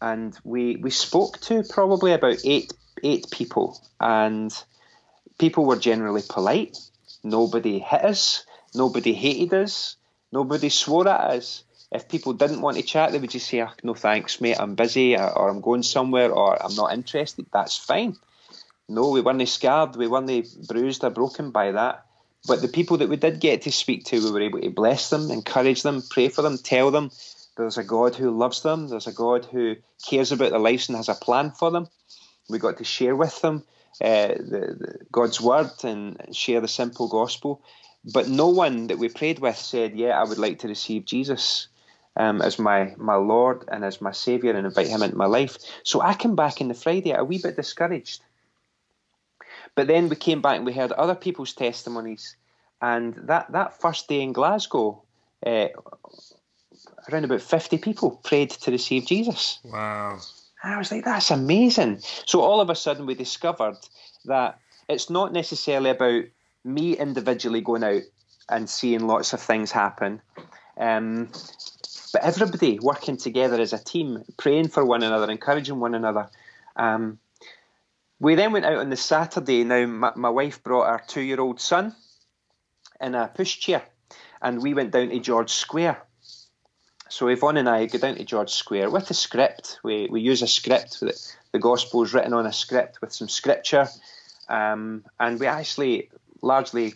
and 0.00 0.36
we 0.44 0.76
we 0.76 0.90
spoke 0.90 1.40
to 1.42 1.62
probably 1.62 2.12
about 2.12 2.38
eight 2.44 2.72
eight 3.02 3.26
people, 3.30 3.80
and 3.98 4.52
people 5.38 5.64
were 5.64 5.76
generally 5.76 6.22
polite. 6.28 6.76
Nobody 7.22 7.78
hit 7.78 8.04
us. 8.04 8.44
Nobody 8.74 9.12
hated 9.12 9.54
us. 9.54 9.96
Nobody 10.32 10.68
swore 10.68 11.08
at 11.08 11.20
us 11.32 11.64
if 11.92 12.08
people 12.08 12.32
didn't 12.32 12.60
want 12.60 12.76
to 12.76 12.82
chat, 12.82 13.10
they 13.10 13.18
would 13.18 13.30
just 13.30 13.48
say, 13.48 13.62
oh, 13.62 13.70
"No 13.82 13.94
thanks, 13.94 14.40
mate. 14.40 14.60
I'm 14.60 14.74
busy, 14.76 15.16
or, 15.16 15.28
or, 15.36 15.48
I'm 15.48 15.60
going 15.60 15.82
somewhere, 15.82 16.30
or 16.30 16.62
I'm 16.62 16.74
not 16.76 16.92
interested." 16.92 17.46
That's 17.52 17.76
fine. 17.76 18.16
No, 18.88 19.10
we 19.10 19.20
weren't 19.20 19.48
scarred, 19.48 19.96
We 19.96 20.06
weren't 20.06 20.66
bruised 20.66 21.04
or 21.04 21.10
broken 21.10 21.50
by 21.50 21.72
that. 21.72 22.06
But 22.46 22.62
the 22.62 22.68
people 22.68 22.98
that 22.98 23.08
we 23.08 23.16
did 23.16 23.40
get 23.40 23.62
to 23.62 23.72
speak 23.72 24.04
to, 24.06 24.24
we 24.24 24.30
were 24.30 24.40
able 24.40 24.60
to 24.60 24.70
bless 24.70 25.10
them, 25.10 25.30
encourage 25.30 25.82
them, 25.82 26.02
pray 26.08 26.28
for 26.28 26.42
them, 26.42 26.58
tell 26.58 26.90
them 26.90 27.10
there's 27.56 27.78
a 27.78 27.84
God 27.84 28.14
who 28.14 28.30
loves 28.30 28.62
them. 28.62 28.88
There's 28.88 29.06
a 29.06 29.12
God 29.12 29.44
who 29.44 29.76
cares 30.08 30.32
about 30.32 30.50
their 30.50 30.60
lives 30.60 30.88
and 30.88 30.96
has 30.96 31.08
a 31.08 31.14
plan 31.14 31.50
for 31.50 31.70
them. 31.70 31.88
We 32.48 32.58
got 32.58 32.78
to 32.78 32.84
share 32.84 33.14
with 33.14 33.40
them 33.42 33.64
uh, 34.02 34.28
the, 34.28 34.76
the, 34.78 34.98
God's 35.12 35.40
word 35.40 35.70
and 35.84 36.16
share 36.32 36.60
the 36.60 36.68
simple 36.68 37.08
gospel. 37.08 37.62
But 38.12 38.28
no 38.28 38.48
one 38.48 38.86
that 38.86 38.98
we 38.98 39.08
prayed 39.08 39.40
with 39.40 39.56
said, 39.56 39.96
"Yeah, 39.96 40.20
I 40.20 40.24
would 40.24 40.38
like 40.38 40.60
to 40.60 40.68
receive 40.68 41.04
Jesus." 41.04 41.68
um, 42.16 42.42
as 42.42 42.58
my, 42.58 42.94
my 42.96 43.14
Lord 43.14 43.64
and 43.68 43.84
as 43.84 44.00
my 44.00 44.12
Saviour 44.12 44.54
and 44.54 44.66
invite 44.66 44.88
Him 44.88 45.02
into 45.02 45.16
my 45.16 45.26
life. 45.26 45.56
So 45.84 46.00
I 46.00 46.14
came 46.14 46.36
back 46.36 46.60
on 46.60 46.68
the 46.68 46.74
Friday 46.74 47.12
a 47.12 47.24
wee 47.24 47.40
bit 47.42 47.56
discouraged. 47.56 48.22
But 49.74 49.86
then 49.86 50.08
we 50.08 50.16
came 50.16 50.42
back 50.42 50.56
and 50.56 50.66
we 50.66 50.72
heard 50.72 50.92
other 50.92 51.14
people's 51.14 51.54
testimonies. 51.54 52.36
And 52.82 53.14
that, 53.28 53.52
that 53.52 53.80
first 53.80 54.08
day 54.08 54.20
in 54.20 54.32
Glasgow, 54.32 55.02
uh, 55.46 55.68
around 57.10 57.24
about 57.24 57.42
50 57.42 57.78
people 57.78 58.10
prayed 58.22 58.50
to 58.50 58.70
receive 58.70 59.06
Jesus. 59.06 59.58
Wow. 59.64 60.18
I 60.62 60.76
was 60.76 60.90
like, 60.90 61.04
that's 61.04 61.30
amazing. 61.30 62.00
So 62.26 62.40
all 62.42 62.60
of 62.60 62.70
a 62.70 62.74
sudden, 62.74 63.06
we 63.06 63.14
discovered 63.14 63.78
that 64.26 64.58
it's 64.88 65.08
not 65.08 65.32
necessarily 65.32 65.90
about 65.90 66.24
me 66.64 66.96
individually 66.96 67.60
going 67.60 67.84
out 67.84 68.02
and 68.48 68.68
seeing 68.68 69.06
lots 69.06 69.32
of 69.32 69.40
things 69.40 69.70
happen, 69.70 70.20
um, 70.76 71.30
but 72.12 72.22
everybody 72.22 72.78
working 72.80 73.16
together 73.16 73.60
as 73.60 73.72
a 73.72 73.82
team, 73.82 74.24
praying 74.36 74.68
for 74.68 74.84
one 74.84 75.02
another, 75.02 75.30
encouraging 75.30 75.78
one 75.78 75.94
another. 75.94 76.28
Um, 76.76 77.18
we 78.18 78.34
then 78.34 78.52
went 78.52 78.66
out 78.66 78.78
on 78.78 78.90
the 78.90 78.96
Saturday. 78.96 79.64
Now, 79.64 79.86
my, 79.86 80.12
my 80.16 80.28
wife 80.28 80.62
brought 80.62 80.86
our 80.86 81.02
two 81.06 81.22
year 81.22 81.40
old 81.40 81.60
son 81.60 81.94
in 83.00 83.14
a 83.14 83.30
pushchair, 83.34 83.82
and 84.42 84.60
we 84.60 84.74
went 84.74 84.90
down 84.90 85.08
to 85.10 85.20
George 85.20 85.50
Square. 85.50 86.02
So 87.10 87.26
Yvonne 87.26 87.56
and 87.56 87.68
I 87.68 87.86
go 87.86 87.98
down 87.98 88.14
to 88.14 88.24
George 88.24 88.50
Square 88.50 88.90
with 88.90 89.10
a 89.10 89.14
script. 89.14 89.80
We, 89.82 90.06
we 90.08 90.20
use 90.20 90.42
a 90.42 90.46
script. 90.46 91.00
The, 91.00 91.20
the 91.50 91.58
gospel 91.58 92.04
is 92.04 92.14
written 92.14 92.32
on 92.32 92.46
a 92.46 92.52
script 92.52 93.00
with 93.00 93.12
some 93.12 93.28
scripture. 93.28 93.88
Um, 94.48 95.04
and 95.18 95.40
we 95.40 95.48
actually 95.48 96.08
largely 96.40 96.94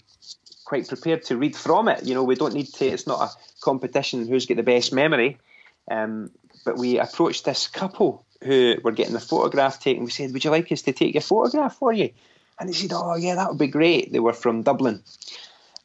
quite 0.64 0.86
prepared 0.88 1.24
to 1.24 1.36
read 1.36 1.56
from 1.56 1.88
it. 1.88 2.04
You 2.04 2.14
know, 2.14 2.22
we 2.22 2.36
don't 2.36 2.54
need 2.54 2.72
to, 2.74 2.86
it's 2.86 3.08
not 3.08 3.28
a 3.28 3.60
competition 3.60 4.28
who's 4.28 4.46
got 4.46 4.56
the 4.56 4.62
best 4.62 4.92
memory. 4.92 5.36
Um, 5.90 6.30
but 6.64 6.78
we 6.78 6.98
approached 7.00 7.44
this 7.44 7.66
couple 7.66 8.24
who 8.40 8.76
were 8.84 8.92
getting 8.92 9.16
a 9.16 9.20
photograph 9.20 9.80
taken. 9.80 10.04
We 10.04 10.12
said, 10.12 10.32
Would 10.32 10.44
you 10.44 10.50
like 10.50 10.70
us 10.70 10.82
to 10.82 10.92
take 10.92 11.14
your 11.14 11.22
photograph 11.22 11.76
for 11.76 11.92
you? 11.92 12.10
And 12.60 12.68
they 12.68 12.72
said, 12.72 12.92
Oh, 12.94 13.16
yeah, 13.16 13.34
that 13.34 13.48
would 13.48 13.58
be 13.58 13.66
great. 13.66 14.12
They 14.12 14.20
were 14.20 14.32
from 14.32 14.62
Dublin. 14.62 15.02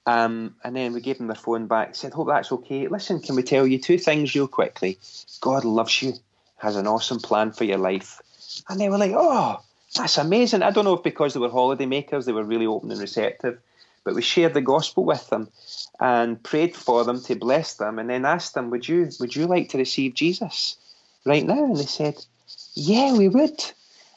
Um, 0.06 0.56
and 0.63 0.75
then 0.75 0.94
we 0.94 1.01
gave 1.01 1.18
them 1.18 1.27
their 1.27 1.36
phone 1.36 1.68
back, 1.68 1.96
said, 1.96 2.13
Hope 2.13 2.27
that's 2.27 2.51
okay. 2.51 2.88
Listen, 2.88 3.20
can 3.20 3.36
we 3.36 3.44
tell 3.44 3.68
you 3.68 3.77
two 3.79 3.98
things 3.98 4.34
real 4.34 4.48
quickly? 4.48 4.98
God 5.41 5.65
loves 5.65 6.01
you, 6.01 6.13
has 6.58 6.75
an 6.75 6.88
awesome 6.88 7.20
plan 7.20 7.51
for 7.51 7.63
your 7.63 7.77
life. 7.77 8.22
And 8.70 8.79
they 8.79 8.89
were 8.89 8.98
like, 8.98 9.13
Oh, 9.15 9.62
that's 9.96 10.18
amazing. 10.18 10.63
I 10.63 10.72
don't 10.72 10.86
know 10.86 10.94
if 10.96 11.03
because 11.03 11.34
they 11.34 11.39
were 11.39 11.50
holiday 11.50 11.86
makers, 11.86 12.25
they 12.25 12.32
were 12.32 12.44
really 12.44 12.65
open 12.65 12.91
and 12.91 13.00
receptive. 13.00 13.60
But 14.03 14.15
we 14.15 14.22
shared 14.22 14.53
the 14.53 14.62
gospel 14.62 15.03
with 15.06 15.27
them 15.29 15.50
and 16.00 16.41
prayed 16.41 16.75
for 16.75 17.03
them 17.03 17.22
to 17.24 17.36
bless 17.36 17.75
them 17.75 18.00
and 18.00 18.10
then 18.10 18.25
asked 18.25 18.53
them, 18.53 18.70
Would 18.72 18.88
you 18.88 19.10
would 19.20 19.36
you 19.36 19.46
like 19.46 19.70
to 19.70 19.77
receive 19.77 20.15
Jesus 20.15 20.77
right 21.25 21.46
now? 21.46 21.65
And 21.65 21.77
they 21.77 21.86
said, 21.86 22.15
Yeah, 22.74 23.15
we 23.15 23.27
would. 23.29 23.63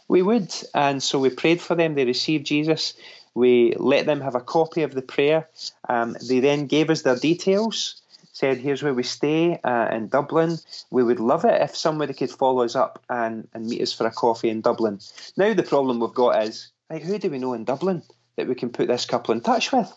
We 0.09 0.23
would. 0.23 0.55
And 0.75 1.03
so 1.03 1.19
we 1.19 1.31
prayed 1.31 1.61
for 1.61 1.75
them. 1.75 1.95
They 1.95 2.05
received 2.05 2.47
Jesus. 2.47 2.95
We 3.35 3.75
let 3.77 4.07
them 4.07 4.21
have 4.21 4.35
a 4.35 4.41
copy 4.41 4.83
of 4.83 4.95
the 4.95 5.03
prayer. 5.03 5.49
Um, 5.89 6.17
they 6.29 6.41
then 6.41 6.67
gave 6.67 6.91
us 6.91 7.03
their 7.03 7.17
details, 7.17 8.03
said, 8.33 8.59
Here's 8.59 8.83
where 8.83 8.95
we 8.95 9.03
stay 9.03 9.59
uh, 9.65 9.89
in 9.91 10.09
Dublin. 10.09 10.59
We 10.91 11.03
would 11.03 11.21
love 11.21 11.45
it 11.45 11.61
if 11.63 11.77
somebody 11.77 12.15
could 12.15 12.31
follow 12.31 12.63
us 12.63 12.77
up 12.77 13.03
and, 13.09 13.49
and 13.55 13.67
meet 13.67 13.81
us 13.81 13.93
for 13.93 14.07
a 14.07 14.11
coffee 14.11 14.51
in 14.51 14.61
Dublin. 14.61 15.01
Now, 15.37 15.55
the 15.55 15.63
problem 15.63 16.01
we've 16.01 16.13
got 16.13 16.43
is, 16.45 16.69
right, 16.91 17.03
who 17.03 17.19
do 17.19 17.31
we 17.31 17.39
know 17.39 17.55
in 17.55 17.65
Dublin 17.65 18.03
that 18.37 18.49
we 18.49 18.55
can 18.55 18.71
put 18.71 18.89
this 18.89 19.07
couple 19.07 19.33
in 19.33 19.41
touch 19.41 19.73
with? 19.73 19.91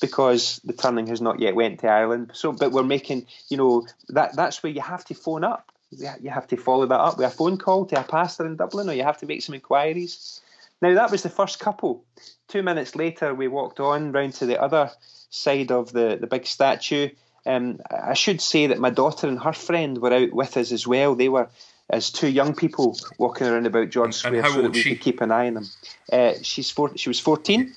Because 0.00 0.60
the 0.64 0.74
turning 0.74 1.06
has 1.06 1.20
not 1.20 1.40
yet 1.40 1.54
went 1.54 1.80
to 1.80 1.88
Ireland. 1.88 2.32
So, 2.34 2.52
but 2.52 2.72
we're 2.72 2.82
making, 2.82 3.26
you 3.48 3.56
know, 3.56 3.86
that 4.10 4.36
that's 4.36 4.62
where 4.62 4.72
you 4.72 4.82
have 4.82 5.04
to 5.06 5.14
phone 5.14 5.44
up. 5.44 5.72
You 5.90 6.30
have 6.30 6.46
to 6.48 6.56
follow 6.56 6.84
that 6.86 7.00
up 7.00 7.16
with 7.16 7.26
a 7.26 7.30
phone 7.30 7.56
call 7.56 7.86
to 7.86 7.98
a 7.98 8.04
pastor 8.04 8.44
in 8.44 8.56
Dublin, 8.56 8.90
or 8.90 8.92
you 8.92 9.04
have 9.04 9.18
to 9.18 9.26
make 9.26 9.42
some 9.42 9.54
inquiries. 9.54 10.42
Now, 10.80 10.94
that 10.94 11.10
was 11.10 11.22
the 11.22 11.28
first 11.28 11.58
couple. 11.58 12.04
Two 12.48 12.62
minutes 12.62 12.94
later, 12.94 13.34
we 13.34 13.48
walked 13.48 13.80
on 13.80 14.12
round 14.12 14.34
to 14.34 14.46
the 14.46 14.60
other 14.60 14.90
side 15.30 15.72
of 15.72 15.92
the, 15.92 16.16
the 16.20 16.26
big 16.26 16.46
statue. 16.46 17.10
Um, 17.46 17.80
I 17.90 18.14
should 18.14 18.40
say 18.40 18.68
that 18.68 18.78
my 18.78 18.90
daughter 18.90 19.26
and 19.26 19.40
her 19.40 19.52
friend 19.52 19.98
were 19.98 20.12
out 20.12 20.32
with 20.32 20.56
us 20.56 20.70
as 20.72 20.86
well. 20.86 21.14
They 21.14 21.28
were 21.28 21.48
as 21.90 22.10
two 22.10 22.28
young 22.28 22.54
people 22.54 22.98
walking 23.16 23.46
around 23.46 23.66
about 23.66 23.90
George 23.90 24.14
Square 24.14 24.46
so 24.46 24.62
that 24.62 24.72
we 24.72 24.82
she? 24.82 24.90
could 24.90 25.00
keep 25.00 25.20
an 25.20 25.30
eye 25.30 25.46
on 25.46 25.54
them. 25.54 25.66
Uh, 26.12 26.32
she's 26.42 26.70
four, 26.70 26.96
she 26.96 27.08
was 27.08 27.20
14. 27.20 27.74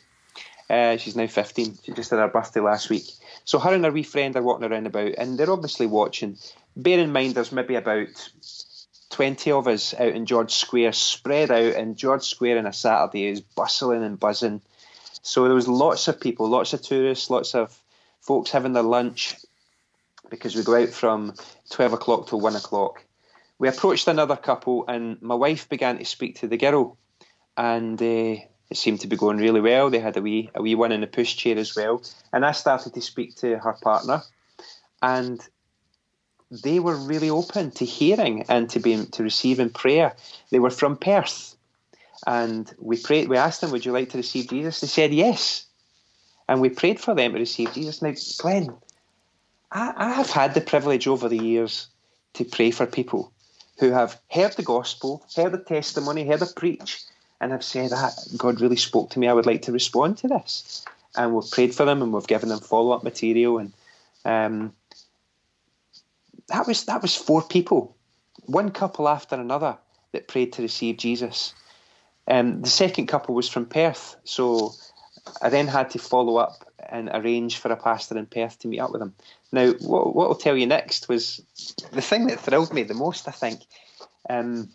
Uh, 0.70 0.98
she's 0.98 1.16
now 1.16 1.28
15. 1.28 1.78
She 1.84 1.92
just 1.94 2.12
had 2.12 2.20
her 2.20 2.28
birthday 2.28 2.62
last 2.62 2.90
week. 2.90 3.06
So 3.44 3.60
her 3.60 3.74
and 3.74 3.84
her 3.84 3.92
wee 3.92 4.04
friend 4.04 4.36
are 4.36 4.42
walking 4.42 4.70
around 4.70 4.88
about, 4.88 5.14
and 5.18 5.38
they're 5.38 5.52
obviously 5.52 5.86
watching. 5.86 6.38
Bear 6.76 7.00
in 7.00 7.12
mind, 7.12 7.36
there's 7.36 7.52
maybe 7.52 7.76
about 7.76 8.08
20 9.12 9.52
of 9.52 9.68
us 9.68 9.94
out 9.94 10.14
in 10.14 10.26
George 10.26 10.54
Square, 10.54 10.94
spread 10.94 11.52
out, 11.52 11.76
and 11.76 11.98
George 11.98 12.24
Square 12.24 12.58
on 12.60 12.66
a 12.66 12.74
Saturday 12.74 13.28
is 13.28 13.42
bustling 13.42 14.04
and 14.04 14.20
buzzing. 14.20 14.62
So 15.22 15.46
there 15.46 15.54
was 15.54 15.68
lots 15.68 16.08
of 16.08 16.20
people, 16.20 16.50
lots 16.50 16.74
of 16.74 16.82
tourists, 16.82 17.30
lots 17.30 17.54
of 17.54 17.78
folks 18.22 18.52
having 18.52 18.74
their 18.74 18.84
lunch 18.84 19.36
because 20.30 20.56
we 20.56 20.64
go 20.64 20.82
out 20.82 20.90
from 20.90 21.34
12 21.72 21.94
o'clock 21.94 22.28
till 22.28 22.40
1 22.40 22.56
o'clock. 22.56 23.04
We 23.60 23.68
approached 23.68 24.08
another 24.08 24.38
couple, 24.38 24.86
and 24.88 25.22
my 25.22 25.36
wife 25.36 25.70
began 25.70 26.00
to 26.00 26.06
speak 26.06 26.40
to 26.40 26.48
the 26.48 26.58
girl, 26.58 26.98
and 27.56 28.02
uh, 28.02 28.42
it 28.72 28.78
seemed 28.78 29.02
to 29.02 29.08
be 29.08 29.18
going 29.18 29.38
really 29.38 29.62
well. 29.62 29.90
They 29.90 30.00
had 30.00 30.18
a 30.18 30.22
wee, 30.22 30.50
a 30.56 30.62
wee 30.62 30.74
one 30.74 30.92
in 30.92 31.04
a 31.04 31.08
pushchair 31.08 31.58
as 31.58 31.76
well, 31.76 32.02
and 32.34 32.44
I 32.44 32.54
started 32.54 32.96
to 32.96 33.02
speak 33.02 33.36
to 33.38 33.60
her 33.60 33.74
partner, 33.74 34.24
and 35.02 35.40
they 36.52 36.80
were 36.80 36.98
really 36.98 37.30
open 37.30 37.72
to 37.72 37.86
hearing 37.86 38.44
and 38.50 38.70
to 38.70 38.80
being 38.80 39.08
to 39.08 39.24
receiving 39.24 39.70
prayer. 39.70 40.16
They 40.50 40.60
were 40.60 40.70
from 40.70 40.98
Perth, 40.98 41.56
and 42.28 42.72
we 42.78 42.98
prayed. 42.98 43.30
We 43.30 43.38
asked 43.38 43.62
them, 43.62 43.72
"Would 43.72 43.86
you 43.86 43.94
like 43.94 44.10
to 44.10 44.18
receive 44.18 44.50
Jesus?" 44.50 44.82
They 44.82 44.88
said 44.88 45.14
yes, 45.14 45.66
and 46.50 46.60
we 46.60 46.70
prayed 46.70 47.00
for 47.00 47.16
them 47.16 47.32
to 47.32 47.40
receive 47.40 47.74
Jesus. 47.74 48.02
Now, 48.02 48.14
Glenn, 48.40 48.76
I, 49.72 49.94
I 49.96 50.10
have 50.14 50.30
had 50.30 50.54
the 50.54 50.62
privilege 50.62 51.08
over 51.08 51.30
the 51.30 51.42
years 51.42 51.88
to 52.34 52.44
pray 52.44 52.72
for 52.72 52.86
people 52.86 53.32
who 53.80 53.92
have 53.92 54.20
heard 54.30 54.52
the 54.54 54.64
gospel, 54.64 55.26
heard 55.36 55.54
the 55.54 55.58
testimony, 55.58 56.28
heard 56.28 56.42
the 56.42 56.54
preach, 56.54 57.02
and 57.40 57.54
have 57.54 57.64
said, 57.64 57.92
ah, 57.94 58.12
"God 58.36 58.60
really 58.60 58.76
spoke 58.76 59.12
to 59.12 59.20
me. 59.20 59.30
I 59.30 59.34
would 59.34 59.46
like 59.46 59.62
to 59.64 59.72
respond 59.72 60.18
to 60.18 60.28
this." 60.28 60.86
And 61.16 61.34
we've 61.34 61.50
prayed 61.50 61.74
for 61.74 61.86
them, 61.86 62.02
and 62.02 62.12
we've 62.12 62.28
given 62.28 62.50
them 62.50 62.60
follow 62.60 62.92
up 62.92 63.04
material, 63.04 63.58
and 63.58 63.74
um, 64.26 64.74
that 66.52 66.68
was 66.68 66.86
that 66.86 67.02
was 67.02 67.16
four 67.16 67.42
people, 67.42 67.96
one 68.46 68.72
couple 68.72 69.08
after 69.08 69.36
another 69.36 69.78
that 70.12 70.28
prayed 70.28 70.54
to 70.54 70.62
receive 70.62 70.98
Jesus. 70.98 71.54
Um, 72.28 72.62
the 72.62 72.70
second 72.70 73.08
couple 73.08 73.36
was 73.36 73.50
from 73.50 73.66
Perth, 73.66 74.16
so 74.24 74.74
I 75.42 75.50
then 75.50 75.68
had 75.68 75.92
to 75.92 76.00
follow 76.00 76.38
up 76.38 76.66
and 76.90 77.10
arrange 77.14 77.58
for 77.58 77.72
a 77.72 77.78
pastor 77.78 78.18
in 78.18 78.26
Perth 78.26 78.60
to 78.60 78.68
meet 78.68 78.80
up 78.80 78.92
with 78.92 79.00
them. 79.00 79.16
Now, 79.52 79.72
what, 79.72 80.16
what 80.16 80.28
I'll 80.28 80.36
tell 80.36 80.58
you 80.58 80.68
next 80.68 81.10
was 81.10 81.42
the 81.92 82.02
thing 82.02 82.28
that 82.28 82.40
thrilled 82.40 82.74
me 82.74 82.84
the 82.84 82.94
most. 82.94 83.28
I 83.28 83.32
think 83.32 83.62
um, 84.30 84.70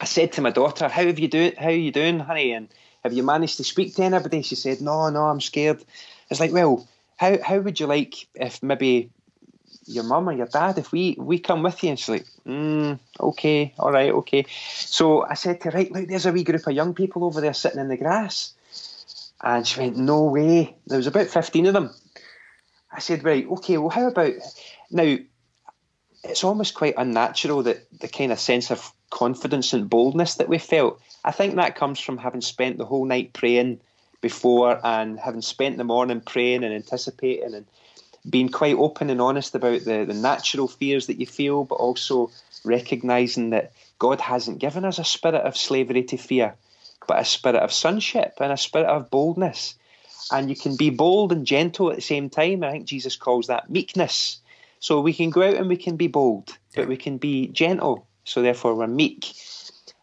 I 0.00 0.04
said 0.04 0.32
to 0.32 0.42
my 0.42 0.50
daughter, 0.50 0.88
"How 0.88 1.04
have 1.04 1.18
you 1.18 1.28
doing? 1.28 1.54
How 1.56 1.68
are 1.68 1.72
you 1.72 1.92
doing, 1.92 2.20
honey? 2.20 2.52
And 2.52 2.68
have 3.02 3.12
you 3.12 3.22
managed 3.22 3.56
to 3.56 3.64
speak 3.64 3.96
to 3.96 4.02
anybody?" 4.02 4.42
She 4.42 4.54
said, 4.54 4.80
"No, 4.80 5.08
no, 5.10 5.24
I'm 5.24 5.40
scared." 5.40 5.84
It's 6.30 6.40
like, 6.40 6.52
well, 6.52 6.86
how 7.16 7.42
how 7.42 7.58
would 7.58 7.80
you 7.80 7.86
like 7.86 8.28
if 8.34 8.62
maybe 8.62 9.10
your 9.86 10.04
mum 10.04 10.28
or 10.28 10.32
your 10.32 10.46
dad 10.46 10.78
if 10.78 10.92
we 10.92 11.16
we 11.18 11.38
come 11.38 11.62
with 11.62 11.82
you? 11.82 11.90
And 11.90 11.98
she's 11.98 12.08
like, 12.08 12.26
mm, 12.46 12.98
okay, 13.18 13.74
all 13.78 13.92
right, 13.92 14.12
okay. 14.12 14.46
So 14.74 15.24
I 15.24 15.34
said 15.34 15.60
to 15.60 15.70
her, 15.70 15.76
right, 15.76 15.92
look, 15.92 16.08
there's 16.08 16.26
a 16.26 16.32
wee 16.32 16.44
group 16.44 16.66
of 16.66 16.74
young 16.74 16.94
people 16.94 17.24
over 17.24 17.40
there 17.40 17.54
sitting 17.54 17.80
in 17.80 17.88
the 17.88 17.96
grass. 17.96 18.52
And 19.42 19.66
she 19.66 19.80
went, 19.80 19.96
no 19.96 20.24
way. 20.24 20.76
There 20.86 20.98
was 20.98 21.06
about 21.06 21.28
15 21.28 21.66
of 21.66 21.72
them. 21.72 21.90
I 22.92 23.00
said, 23.00 23.24
right, 23.24 23.46
okay, 23.48 23.78
well, 23.78 23.88
how 23.88 24.08
about 24.08 24.34
now? 24.90 25.16
It's 26.22 26.44
almost 26.44 26.74
quite 26.74 26.94
unnatural 26.98 27.62
that 27.62 27.86
the 27.98 28.08
kind 28.08 28.30
of 28.30 28.38
sense 28.38 28.70
of 28.70 28.92
confidence 29.08 29.72
and 29.72 29.88
boldness 29.88 30.34
that 30.34 30.48
we 30.48 30.58
felt. 30.58 31.00
I 31.24 31.32
think 31.32 31.56
that 31.56 31.76
comes 31.76 31.98
from 31.98 32.18
having 32.18 32.42
spent 32.42 32.76
the 32.76 32.84
whole 32.84 33.06
night 33.06 33.32
praying 33.32 33.80
before 34.20 34.78
and 34.84 35.18
having 35.18 35.42
spent 35.42 35.78
the 35.78 35.84
morning 35.84 36.20
praying 36.20 36.64
and 36.64 36.74
anticipating 36.74 37.54
and 37.54 37.66
being 38.28 38.48
quite 38.48 38.76
open 38.76 39.10
and 39.10 39.20
honest 39.20 39.54
about 39.54 39.84
the, 39.84 40.04
the 40.04 40.14
natural 40.14 40.68
fears 40.68 41.06
that 41.06 41.18
you 41.18 41.26
feel, 41.26 41.64
but 41.64 41.76
also 41.76 42.30
recognizing 42.64 43.50
that 43.50 43.72
God 43.98 44.20
hasn't 44.20 44.58
given 44.58 44.84
us 44.84 44.98
a 44.98 45.04
spirit 45.04 45.42
of 45.42 45.56
slavery 45.56 46.04
to 46.04 46.16
fear, 46.16 46.54
but 47.06 47.20
a 47.20 47.24
spirit 47.24 47.56
of 47.56 47.72
sonship 47.72 48.34
and 48.40 48.52
a 48.52 48.56
spirit 48.56 48.86
of 48.86 49.10
boldness. 49.10 49.74
And 50.32 50.48
you 50.48 50.56
can 50.56 50.76
be 50.76 50.90
bold 50.90 51.32
and 51.32 51.46
gentle 51.46 51.90
at 51.90 51.96
the 51.96 52.02
same 52.02 52.30
time. 52.30 52.62
I 52.62 52.70
think 52.70 52.86
Jesus 52.86 53.16
calls 53.16 53.48
that 53.48 53.70
meekness. 53.70 54.38
So 54.78 55.00
we 55.00 55.12
can 55.12 55.30
go 55.30 55.42
out 55.42 55.54
and 55.54 55.68
we 55.68 55.76
can 55.76 55.96
be 55.96 56.08
bold, 56.08 56.56
but 56.74 56.88
we 56.88 56.96
can 56.96 57.18
be 57.18 57.48
gentle. 57.48 58.06
So 58.24 58.42
therefore, 58.42 58.74
we're 58.74 58.86
meek. 58.86 59.34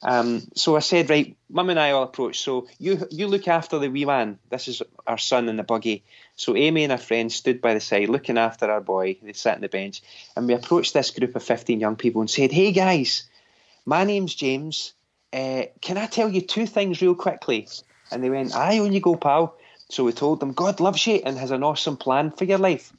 Um, 0.03 0.47
so 0.55 0.75
I 0.75 0.79
said, 0.79 1.09
right, 1.09 1.35
mum 1.49 1.69
and 1.69 1.79
I 1.79 1.91
all 1.91 2.03
approach. 2.03 2.39
So 2.39 2.67
you 2.77 3.07
you 3.09 3.27
look 3.27 3.47
after 3.47 3.79
the 3.79 3.89
wee 3.89 4.05
man. 4.05 4.37
This 4.49 4.67
is 4.67 4.81
our 5.07 5.17
son 5.17 5.49
in 5.49 5.57
the 5.57 5.63
buggy. 5.63 6.03
So 6.37 6.55
Amy 6.55 6.83
and 6.83 6.91
her 6.91 6.99
friend 6.99 7.31
stood 7.31 7.61
by 7.61 7.73
the 7.73 7.79
side 7.79 8.09
looking 8.09 8.37
after 8.37 8.69
our 8.69 8.79
boy. 8.79 9.17
They 9.23 9.33
sat 9.33 9.55
on 9.55 9.61
the 9.61 9.69
bench, 9.69 10.03
and 10.35 10.47
we 10.47 10.53
approached 10.53 10.93
this 10.93 11.09
group 11.09 11.35
of 11.35 11.41
15 11.43 11.79
young 11.79 11.95
people 11.95 12.21
and 12.21 12.29
said, 12.29 12.51
Hey 12.51 12.71
guys, 12.71 13.23
my 13.85 14.03
name's 14.03 14.35
James. 14.35 14.93
Uh, 15.33 15.63
can 15.81 15.97
I 15.97 16.05
tell 16.05 16.29
you 16.29 16.41
two 16.41 16.67
things 16.67 17.01
real 17.01 17.15
quickly? 17.15 17.67
And 18.11 18.23
they 18.23 18.29
went, 18.29 18.55
Aye, 18.55 18.79
on 18.79 18.93
you 18.93 18.99
go, 18.99 19.15
pal. 19.15 19.57
So 19.89 20.03
we 20.03 20.11
told 20.11 20.39
them, 20.39 20.53
God 20.53 20.79
loves 20.79 21.07
you 21.07 21.21
and 21.25 21.37
has 21.37 21.49
an 21.49 21.63
awesome 21.63 21.97
plan 21.97 22.29
for 22.29 22.43
your 22.45 22.59
life. 22.59 22.93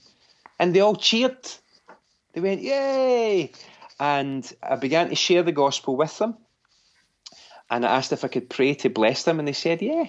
And 0.59 0.75
they 0.75 0.81
all 0.81 0.97
cheered. 0.97 1.49
They 2.33 2.41
went, 2.41 2.61
Yay! 2.61 3.53
And 4.01 4.53
I 4.63 4.75
began 4.75 5.11
to 5.11 5.15
share 5.15 5.45
the 5.45 5.53
gospel 5.53 5.97
with 5.97 6.19
them. 6.19 6.37
And 7.71 7.87
I 7.87 7.97
asked 7.97 8.13
if 8.13 8.25
I 8.25 8.29
could 8.29 8.51
pray 8.51 8.75
to 8.75 8.91
bless 8.91 9.23
them, 9.23 9.39
and 9.39 9.47
they 9.47 9.53
said, 9.53 9.81
Yeah. 9.81 10.07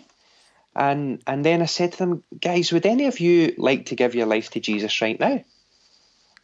And 0.79 1.21
and 1.27 1.43
then 1.43 1.61
I 1.61 1.65
said 1.65 1.91
to 1.91 1.97
them, 1.97 2.23
guys, 2.39 2.71
would 2.71 2.85
any 2.85 3.07
of 3.07 3.19
you 3.19 3.53
like 3.57 3.87
to 3.87 3.95
give 3.95 4.15
your 4.15 4.27
life 4.27 4.51
to 4.51 4.61
Jesus 4.61 5.01
right 5.01 5.19
now? 5.19 5.43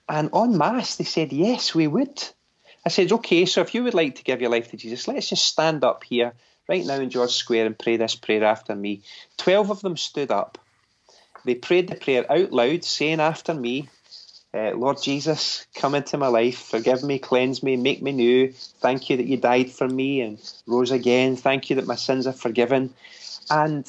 And 0.10 0.30
en 0.36 0.58
masse, 0.58 0.98
they 0.98 1.06
said, 1.06 1.32
yes, 1.32 1.74
we 1.74 1.88
would. 1.88 2.22
I 2.86 2.90
said, 2.90 3.12
okay, 3.14 3.46
so 3.46 3.62
if 3.62 3.74
you 3.74 3.84
would 3.84 3.94
like 3.94 4.16
to 4.16 4.24
give 4.24 4.42
your 4.42 4.52
life 4.52 4.70
to 4.72 4.78
Jesus, 4.78 5.08
let's 5.08 5.30
just 5.30 5.46
stand 5.46 5.86
up 5.86 6.04
here 6.04 6.34
right 6.68 6.86
now 6.86 6.96
in 6.96 7.10
George 7.10 7.32
Square 7.32 7.66
and 7.66 7.80
pray 7.80 7.96
this 7.96 8.16
prayer 8.16 8.44
after 8.44 8.76
me. 8.76 9.04
Twelve 9.38 9.72
of 9.72 9.82
them 9.82 9.96
stood 9.96 10.32
up. 10.32 10.58
They 11.46 11.56
prayed 11.56 11.88
the 11.88 11.96
prayer 11.96 12.30
out 12.30 12.52
loud, 12.52 12.84
saying 12.84 13.22
after 13.22 13.54
me, 13.54 13.88
uh, 14.54 14.72
Lord 14.76 15.02
Jesus, 15.02 15.66
come 15.76 15.96
into 15.96 16.18
my 16.18 16.28
life, 16.28 16.58
forgive 16.58 17.04
me, 17.04 17.20
cleanse 17.20 17.64
me, 17.64 17.78
make 17.78 18.02
me 18.02 18.12
new. 18.12 18.52
Thank 18.82 19.10
you 19.10 19.18
that 19.18 19.28
you 19.28 19.38
died 19.38 19.72
for 19.72 19.88
me 19.88 20.22
and 20.22 20.40
rose 20.68 20.92
again. 20.92 21.38
Thank 21.38 21.70
you 21.70 21.78
that 21.78 21.88
my 21.88 21.96
sins 21.96 22.28
are 22.28 22.34
forgiven. 22.34 22.94
And 23.50 23.86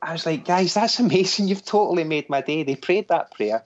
I 0.00 0.12
was 0.12 0.26
like, 0.26 0.44
guys, 0.44 0.74
that's 0.74 0.98
amazing. 1.00 1.48
You've 1.48 1.64
totally 1.64 2.04
made 2.04 2.28
my 2.28 2.40
day. 2.40 2.62
They 2.62 2.76
prayed 2.76 3.08
that 3.08 3.32
prayer. 3.32 3.62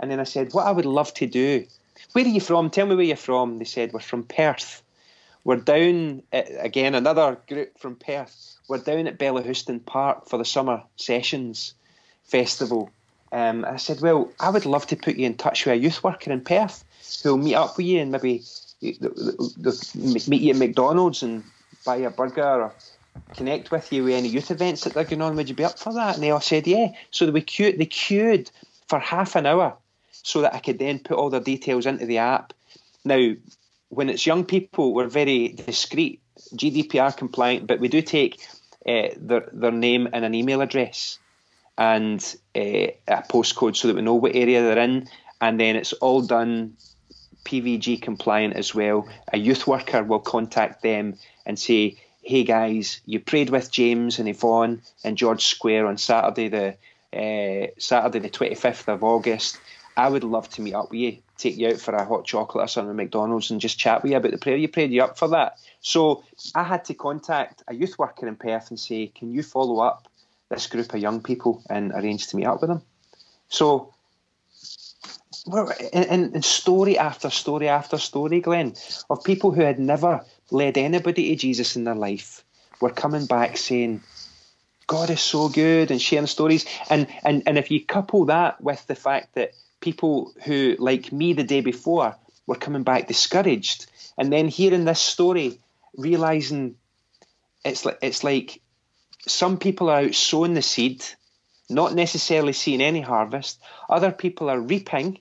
And 0.00 0.10
then 0.10 0.20
I 0.20 0.24
said, 0.24 0.52
what 0.52 0.66
I 0.66 0.72
would 0.72 0.86
love 0.86 1.12
to 1.14 1.26
do. 1.26 1.66
Where 2.12 2.24
are 2.24 2.28
you 2.28 2.40
from? 2.40 2.70
Tell 2.70 2.86
me 2.86 2.96
where 2.96 3.04
you're 3.04 3.16
from. 3.16 3.58
They 3.58 3.64
said, 3.64 3.92
we're 3.92 4.00
from 4.00 4.24
Perth. 4.24 4.82
We're 5.44 5.56
down, 5.56 6.22
at, 6.32 6.48
again, 6.58 6.94
another 6.94 7.38
group 7.48 7.78
from 7.78 7.96
Perth. 7.96 8.56
We're 8.68 8.78
down 8.78 9.06
at 9.06 9.18
Bellahouston 9.18 9.84
Park 9.84 10.28
for 10.28 10.38
the 10.38 10.44
summer 10.44 10.82
sessions 10.96 11.74
festival. 12.24 12.90
Um, 13.32 13.64
I 13.64 13.76
said, 13.76 14.00
well, 14.00 14.30
I 14.40 14.50
would 14.50 14.66
love 14.66 14.86
to 14.88 14.96
put 14.96 15.16
you 15.16 15.26
in 15.26 15.36
touch 15.36 15.64
with 15.64 15.74
a 15.74 15.78
youth 15.78 16.04
worker 16.04 16.30
in 16.30 16.42
Perth 16.42 16.84
who'll 17.22 17.38
meet 17.38 17.54
up 17.54 17.76
with 17.76 17.86
you 17.86 18.00
and 18.00 18.12
maybe 18.12 18.42
meet 18.82 20.42
you 20.42 20.50
at 20.50 20.56
McDonald's 20.56 21.22
and 21.22 21.42
buy 21.84 21.96
you 21.96 22.06
a 22.06 22.10
burger 22.10 22.62
or 22.62 22.74
connect 23.34 23.70
with 23.70 23.92
you 23.92 24.04
with 24.04 24.14
any 24.14 24.28
youth 24.28 24.50
events 24.50 24.84
that 24.84 24.94
they're 24.94 25.04
going 25.04 25.22
on. 25.22 25.36
Would 25.36 25.48
you 25.48 25.54
be 25.54 25.64
up 25.64 25.78
for 25.78 25.92
that? 25.94 26.14
And 26.14 26.22
they 26.22 26.30
all 26.30 26.40
said, 26.40 26.66
yeah. 26.66 26.88
So 27.10 27.30
they 27.30 27.40
queued, 27.40 27.78
they 27.78 27.86
queued 27.86 28.50
for 28.88 28.98
half 28.98 29.36
an 29.36 29.46
hour 29.46 29.76
so 30.10 30.42
that 30.42 30.54
I 30.54 30.58
could 30.58 30.78
then 30.78 30.98
put 30.98 31.16
all 31.16 31.30
their 31.30 31.40
details 31.40 31.86
into 31.86 32.06
the 32.06 32.18
app. 32.18 32.52
Now, 33.04 33.32
when 33.88 34.08
it's 34.08 34.26
young 34.26 34.44
people, 34.44 34.94
we're 34.94 35.08
very 35.08 35.48
discreet, 35.48 36.20
GDPR 36.54 37.16
compliant, 37.16 37.66
but 37.66 37.80
we 37.80 37.88
do 37.88 38.00
take 38.00 38.40
uh, 38.86 39.08
their, 39.16 39.48
their 39.52 39.72
name 39.72 40.08
and 40.12 40.24
an 40.24 40.34
email 40.34 40.60
address 40.60 41.18
and 41.76 42.20
uh, 42.54 42.92
a 43.08 43.22
postcode 43.30 43.76
so 43.76 43.88
that 43.88 43.96
we 43.96 44.02
know 44.02 44.14
what 44.14 44.34
area 44.34 44.62
they're 44.62 44.78
in. 44.78 45.08
And 45.40 45.58
then 45.58 45.76
it's 45.76 45.92
all 45.94 46.22
done 46.22 46.76
PVG 47.44 48.00
compliant 48.00 48.54
as 48.54 48.74
well. 48.74 49.08
A 49.32 49.38
youth 49.38 49.66
worker 49.66 50.02
will 50.02 50.20
contact 50.20 50.82
them 50.82 51.16
and 51.44 51.58
say, 51.58 51.96
hey 52.22 52.44
guys, 52.44 53.00
you 53.04 53.18
prayed 53.18 53.50
with 53.50 53.70
James 53.70 54.20
and 54.20 54.28
Yvonne 54.28 54.80
in 55.02 55.16
George 55.16 55.44
Square 55.44 55.86
on 55.86 55.98
Saturday 55.98 56.48
the 56.48 56.76
uh, 57.12 57.66
Saturday 57.78 58.20
the 58.20 58.30
twenty 58.30 58.54
fifth 58.54 58.88
of 58.88 59.02
August. 59.02 59.58
I 59.96 60.08
would 60.08 60.24
love 60.24 60.48
to 60.50 60.62
meet 60.62 60.72
up 60.72 60.90
with 60.90 61.00
you, 61.00 61.18
take 61.36 61.58
you 61.58 61.68
out 61.68 61.80
for 61.80 61.94
a 61.94 62.04
hot 62.06 62.24
chocolate 62.24 62.64
or 62.64 62.68
something 62.68 62.90
at 62.90 62.96
McDonald's 62.96 63.50
and 63.50 63.60
just 63.60 63.78
chat 63.78 64.02
with 64.02 64.12
you 64.12 64.16
about 64.16 64.32
the 64.32 64.38
prayer 64.38 64.56
you 64.56 64.68
prayed. 64.68 64.92
You 64.92 65.02
up 65.02 65.18
for 65.18 65.28
that? 65.28 65.58
So 65.80 66.24
I 66.54 66.62
had 66.62 66.86
to 66.86 66.94
contact 66.94 67.62
a 67.68 67.74
youth 67.74 67.98
worker 67.98 68.26
in 68.26 68.36
Perth 68.36 68.70
and 68.70 68.80
say, 68.80 69.08
can 69.08 69.32
you 69.32 69.42
follow 69.42 69.80
up 69.80 70.08
this 70.48 70.68
group 70.68 70.94
of 70.94 71.00
young 71.00 71.22
people 71.22 71.62
and 71.68 71.92
arrange 71.92 72.28
to 72.28 72.36
meet 72.36 72.46
up 72.46 72.62
with 72.62 72.70
them? 72.70 72.82
So 73.48 73.92
in, 75.92 76.34
in 76.34 76.42
story 76.42 76.98
after 76.98 77.30
story 77.30 77.68
after 77.68 77.98
story, 77.98 78.40
Glenn, 78.40 78.74
of 79.10 79.24
people 79.24 79.52
who 79.52 79.62
had 79.62 79.78
never 79.78 80.24
led 80.50 80.78
anybody 80.78 81.30
to 81.30 81.36
Jesus 81.36 81.76
in 81.76 81.84
their 81.84 81.94
life 81.94 82.44
were 82.80 82.90
coming 82.90 83.26
back 83.26 83.56
saying, 83.56 84.02
God 84.86 85.10
is 85.10 85.20
so 85.20 85.48
good 85.48 85.90
and 85.90 86.00
sharing 86.00 86.26
stories. 86.26 86.66
And, 86.90 87.06
and, 87.24 87.42
and 87.46 87.56
if 87.56 87.70
you 87.70 87.84
couple 87.84 88.26
that 88.26 88.60
with 88.60 88.86
the 88.86 88.94
fact 88.94 89.34
that 89.34 89.52
people 89.80 90.32
who, 90.44 90.76
like 90.78 91.12
me 91.12 91.32
the 91.32 91.44
day 91.44 91.60
before, 91.60 92.16
were 92.46 92.56
coming 92.56 92.82
back 92.82 93.06
discouraged, 93.06 93.86
and 94.18 94.32
then 94.32 94.48
hearing 94.48 94.84
this 94.84 95.00
story, 95.00 95.60
realizing 95.96 96.76
it's 97.64 97.84
like, 97.84 97.98
it's 98.02 98.24
like 98.24 98.60
some 99.26 99.58
people 99.58 99.88
are 99.88 100.00
out 100.00 100.14
sowing 100.14 100.54
the 100.54 100.62
seed, 100.62 101.04
not 101.72 101.94
necessarily 101.94 102.52
seeing 102.52 102.80
any 102.80 103.00
harvest. 103.00 103.60
Other 103.88 104.12
people 104.12 104.50
are 104.50 104.60
reaping, 104.60 105.18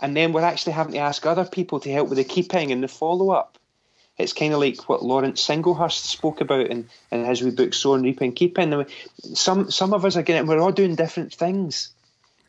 and 0.00 0.16
then 0.16 0.32
we're 0.32 0.42
actually 0.42 0.72
having 0.72 0.94
to 0.94 0.98
ask 0.98 1.24
other 1.24 1.44
people 1.44 1.80
to 1.80 1.92
help 1.92 2.08
with 2.08 2.18
the 2.18 2.24
keeping 2.24 2.72
and 2.72 2.82
the 2.82 2.88
follow 2.88 3.30
up. 3.30 3.58
It's 4.18 4.32
kind 4.32 4.52
of 4.52 4.60
like 4.60 4.88
what 4.88 5.02
Laurence 5.02 5.46
Singlehurst 5.46 6.04
spoke 6.04 6.40
about 6.40 6.66
in, 6.66 6.88
in 7.10 7.24
his 7.24 7.42
wee 7.42 7.50
book, 7.50 7.72
Sowing, 7.72 8.02
Reaping, 8.02 8.32
Keeping. 8.32 8.86
Some, 9.34 9.70
some 9.70 9.94
of 9.94 10.04
us 10.04 10.16
are 10.16 10.22
getting, 10.22 10.46
we're 10.46 10.60
all 10.60 10.72
doing 10.72 10.96
different 10.96 11.34
things 11.34 11.92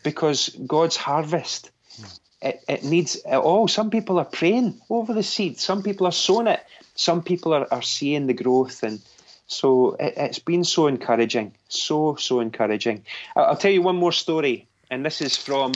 because 0.04 0.50
God's 0.50 0.98
harvest, 0.98 1.72
hmm. 1.96 2.04
it, 2.42 2.64
it 2.68 2.84
needs 2.84 3.16
it 3.16 3.36
all. 3.36 3.68
Some 3.68 3.90
people 3.90 4.20
are 4.20 4.26
praying 4.26 4.82
over 4.90 5.14
the 5.14 5.24
seed, 5.24 5.58
some 5.58 5.84
people 5.84 6.06
are 6.06 6.12
sowing 6.12 6.48
it, 6.48 6.64
some 6.96 7.24
people 7.24 7.54
are, 7.54 7.68
are 7.72 7.82
seeing 7.82 8.28
the 8.28 8.34
growth. 8.34 8.84
And 8.84 9.02
so 9.48 9.96
it, 10.00 10.18
has 10.18 10.40
been 10.40 10.64
so 10.64 10.88
encouraging, 10.88 11.54
so, 11.68 12.16
so 12.16 12.40
encouraging. 12.40 13.06
I'll 13.36 13.58
tell 13.58 13.72
you 13.72 13.82
one 13.82 13.98
more 13.98 14.12
story, 14.12 14.68
and 14.90 15.06
this 15.06 15.22
is 15.22 15.38
from 15.38 15.74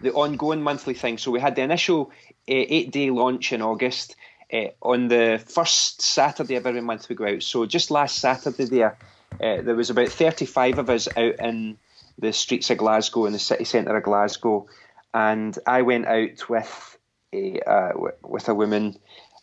the 0.00 0.12
ongoing 0.12 0.62
monthly 0.62 0.94
thing. 0.94 1.18
So 1.18 1.30
we 1.30 1.40
had 1.40 1.56
the 1.56 1.62
initial 1.62 2.10
uh, 2.48 2.54
eight 2.68 2.90
day 2.90 3.10
launch 3.10 3.52
in 3.52 3.62
August 3.62 4.16
uh, 4.52 4.68
on 4.82 5.08
the 5.08 5.42
first 5.44 6.02
Saturday 6.02 6.56
of 6.56 6.66
every 6.66 6.80
month 6.80 7.08
we 7.08 7.16
go 7.16 7.26
out. 7.26 7.42
So 7.42 7.66
just 7.66 7.90
last 7.90 8.18
Saturday 8.18 8.64
there, 8.64 8.96
uh, 9.40 9.62
there 9.62 9.74
was 9.74 9.90
about 9.90 10.08
35 10.08 10.78
of 10.78 10.90
us 10.90 11.08
out 11.16 11.34
in 11.40 11.78
the 12.18 12.32
streets 12.32 12.70
of 12.70 12.78
Glasgow 12.78 13.26
in 13.26 13.32
the 13.32 13.38
city 13.38 13.64
centre 13.64 13.96
of 13.96 14.02
Glasgow, 14.02 14.66
and 15.12 15.58
I 15.66 15.82
went 15.82 16.06
out 16.06 16.48
with 16.48 16.98
a 17.32 17.60
uh, 17.60 17.92
with 18.22 18.48
a 18.48 18.54
woman 18.54 18.96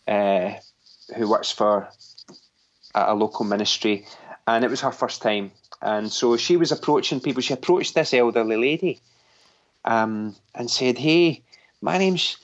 who 0.07 1.29
works 1.29 1.51
for 1.51 1.89
a, 2.93 3.13
a 3.13 3.15
local 3.15 3.45
ministry, 3.45 4.05
and 4.47 4.63
it 4.63 4.69
was 4.69 4.81
her 4.81 4.91
first 4.91 5.21
time. 5.21 5.51
And 5.81 6.11
so 6.11 6.37
she 6.37 6.57
was 6.57 6.71
approaching 6.71 7.19
people. 7.19 7.41
She 7.41 7.53
approached 7.53 7.95
this 7.95 8.13
elderly 8.13 8.57
lady, 8.57 9.01
um, 9.85 10.35
and 10.55 10.69
said, 10.69 10.97
"Hey, 10.97 11.43
my 11.81 11.97
name's 11.97 12.37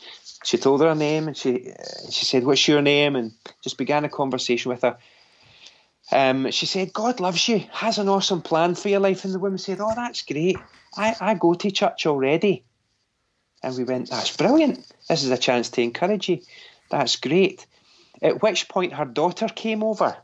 she 0.43 0.57
told 0.57 0.81
her 0.81 0.89
her 0.89 0.95
name 0.95 1.27
and 1.27 1.37
she 1.37 1.71
uh, 1.71 2.11
she 2.11 2.25
said, 2.25 2.45
"What's 2.45 2.67
your 2.67 2.81
name?" 2.81 3.15
and 3.15 3.33
just 3.61 3.77
began 3.77 4.05
a 4.05 4.09
conversation 4.09 4.69
with 4.69 4.81
her. 4.81 4.97
Um, 6.11 6.51
she 6.51 6.65
said, 6.65 6.93
"God 6.93 7.19
loves 7.19 7.47
you, 7.47 7.59
has 7.71 7.97
an 7.97 8.09
awesome 8.09 8.41
plan 8.41 8.75
for 8.75 8.89
your 8.89 8.99
life." 8.99 9.25
And 9.25 9.33
the 9.33 9.39
woman 9.39 9.57
said, 9.57 9.79
"Oh, 9.79 9.93
that's 9.95 10.21
great. 10.21 10.57
I, 10.97 11.15
I 11.19 11.33
go 11.35 11.53
to 11.53 11.71
church 11.71 12.05
already." 12.05 12.63
And 13.61 13.77
we 13.77 13.83
went, 13.83 14.09
"That's 14.09 14.35
brilliant. 14.35 14.85
This 15.07 15.23
is 15.23 15.31
a 15.31 15.37
chance 15.37 15.69
to 15.71 15.81
encourage 15.81 16.29
you. 16.29 16.39
That's 16.89 17.15
great." 17.15 17.65
At 18.21 18.41
which 18.41 18.67
point, 18.67 18.93
her 18.93 19.05
daughter 19.05 19.47
came 19.47 19.81
over, 19.81 20.17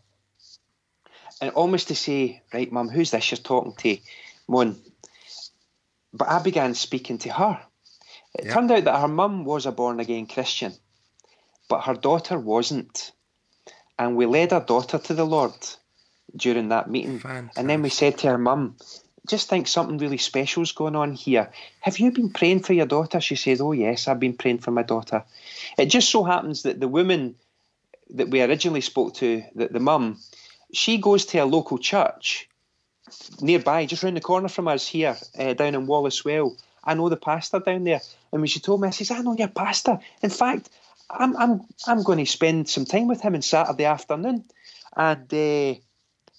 and 1.42 1.52
almost 1.52 1.90
to 1.90 1.96
say, 1.96 2.42
"Right, 2.54 2.72
mum, 2.72 2.90
who's 2.90 3.12
this 3.12 3.32
you're 3.32 3.38
talking 3.38 3.74
to?" 3.74 3.98
Mon. 4.48 4.76
But 6.14 6.30
I 6.30 6.42
began 6.42 6.76
speaking 6.76 7.18
to 7.20 7.34
her 7.34 7.62
it 8.38 8.52
turned 8.52 8.72
out 8.72 8.84
that 8.84 9.00
her 9.00 9.08
mum 9.08 9.46
was 9.46 9.66
a 9.66 9.72
born 9.72 10.00
again 10.00 10.28
Christian, 10.28 10.74
but 11.70 11.82
her 11.82 11.94
daughter 11.94 12.38
wasn't. 12.38 13.12
And 13.98 14.18
we 14.18 14.26
led 14.26 14.52
our 14.52 14.62
daughter 14.62 14.98
to 14.98 15.14
the 15.14 15.26
Lord 15.26 15.54
during 16.36 16.70
that 16.70 16.90
meeting. 16.90 17.20
Fantastic. 17.20 17.58
And 17.58 17.70
then 17.70 17.82
we 17.82 17.90
said 17.90 18.18
to 18.20 18.28
her 18.28 18.38
mum, 18.38 18.76
just 19.28 19.50
think 19.50 19.68
something 19.68 19.98
really 19.98 20.18
special's 20.18 20.74
going 20.74 20.96
on 20.96 21.14
here. 21.14 21.52
Have 21.80 21.98
you 21.98 22.12
been 22.12 22.30
praying 22.30 22.64
for 22.64 22.74
your 22.74 22.86
daughter? 22.86 23.22
She 23.22 23.36
said, 23.36 23.62
Oh, 23.62 23.72
yes, 23.72 24.08
I've 24.08 24.20
been 24.20 24.38
praying 24.38 24.60
for 24.60 24.72
my 24.72 24.84
daughter. 24.84 25.24
It 25.78 25.86
just 25.86 26.10
so 26.10 26.24
happens 26.24 26.64
that 26.64 26.80
the 26.80 26.88
woman 26.88 27.36
that 28.12 28.30
we 28.30 28.42
originally 28.42 28.82
spoke 28.82 29.16
to, 29.16 29.44
that 29.56 29.72
the 29.72 29.80
mum, 29.80 30.20
she 30.74 30.98
goes 30.98 31.26
to 31.28 31.40
a 31.40 31.46
local 31.46 31.78
church 31.78 32.50
nearby, 33.42 33.86
just 33.86 34.04
round 34.04 34.18
the 34.18 34.22
corner 34.22 34.48
from 34.48 34.68
us 34.68 34.88
here, 34.88 35.16
uh, 35.38 35.54
down 35.54 35.76
in 35.76 35.88
Wallacewell. 35.88 36.60
I 36.84 36.94
know 36.94 37.10
the 37.10 37.18
pastor 37.18 37.60
down 37.60 37.84
there. 37.84 38.02
And 38.32 38.42
when 38.42 38.48
she 38.48 38.60
told 38.60 38.82
me, 38.82 38.88
I 38.88 38.92
says, 38.92 39.12
I 39.12 39.20
know 39.20 39.36
your 39.36 39.48
pastor. 39.48 40.00
In 40.22 40.30
fact, 40.30 40.70
I'm 41.10 41.38
I'm 41.38 41.62
I'm 41.88 42.04
going 42.04 42.18
to 42.20 42.26
spend 42.26 42.68
some 42.68 42.86
time 42.86 43.08
with 43.08 43.22
him 43.22 43.36
on 43.36 43.42
Saturday 43.42 43.86
afternoon, 43.86 44.44
and 44.96 45.34
uh, 45.34 45.76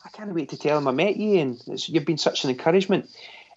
I 0.07 0.09
can't 0.11 0.35
wait 0.35 0.51
to 0.51 0.59
tell 0.59 0.79
him 0.79 0.89
I 0.89 0.93
met 0.93 1.17
you 1.17 1.41
and 1.41 1.61
you've 1.89 2.05
been 2.05 2.19
such 2.19 2.45
an 2.45 2.51
encouragement. 2.51 3.11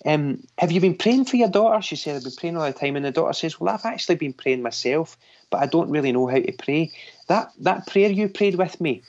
um, 0.05 0.43
have 0.57 0.71
you 0.71 0.81
been 0.81 0.97
praying 0.97 1.25
for 1.25 1.35
your 1.35 1.49
daughter? 1.49 1.81
She 1.81 1.95
said, 1.95 2.15
I've 2.15 2.23
been 2.23 2.31
praying 2.33 2.57
all 2.57 2.65
the 2.65 2.73
time. 2.73 2.95
And 2.95 3.05
the 3.05 3.11
daughter 3.11 3.33
says, 3.33 3.59
Well, 3.59 3.73
I've 3.73 3.85
actually 3.85 4.15
been 4.15 4.33
praying 4.33 4.63
myself, 4.63 5.17
but 5.51 5.61
I 5.61 5.67
don't 5.67 5.91
really 5.91 6.11
know 6.11 6.27
how 6.27 6.39
to 6.39 6.51
pray. 6.53 6.91
That, 7.27 7.51
that 7.59 7.87
prayer 7.87 8.09
you 8.09 8.29
prayed 8.29 8.55
with 8.55 8.81
me 8.81 9.03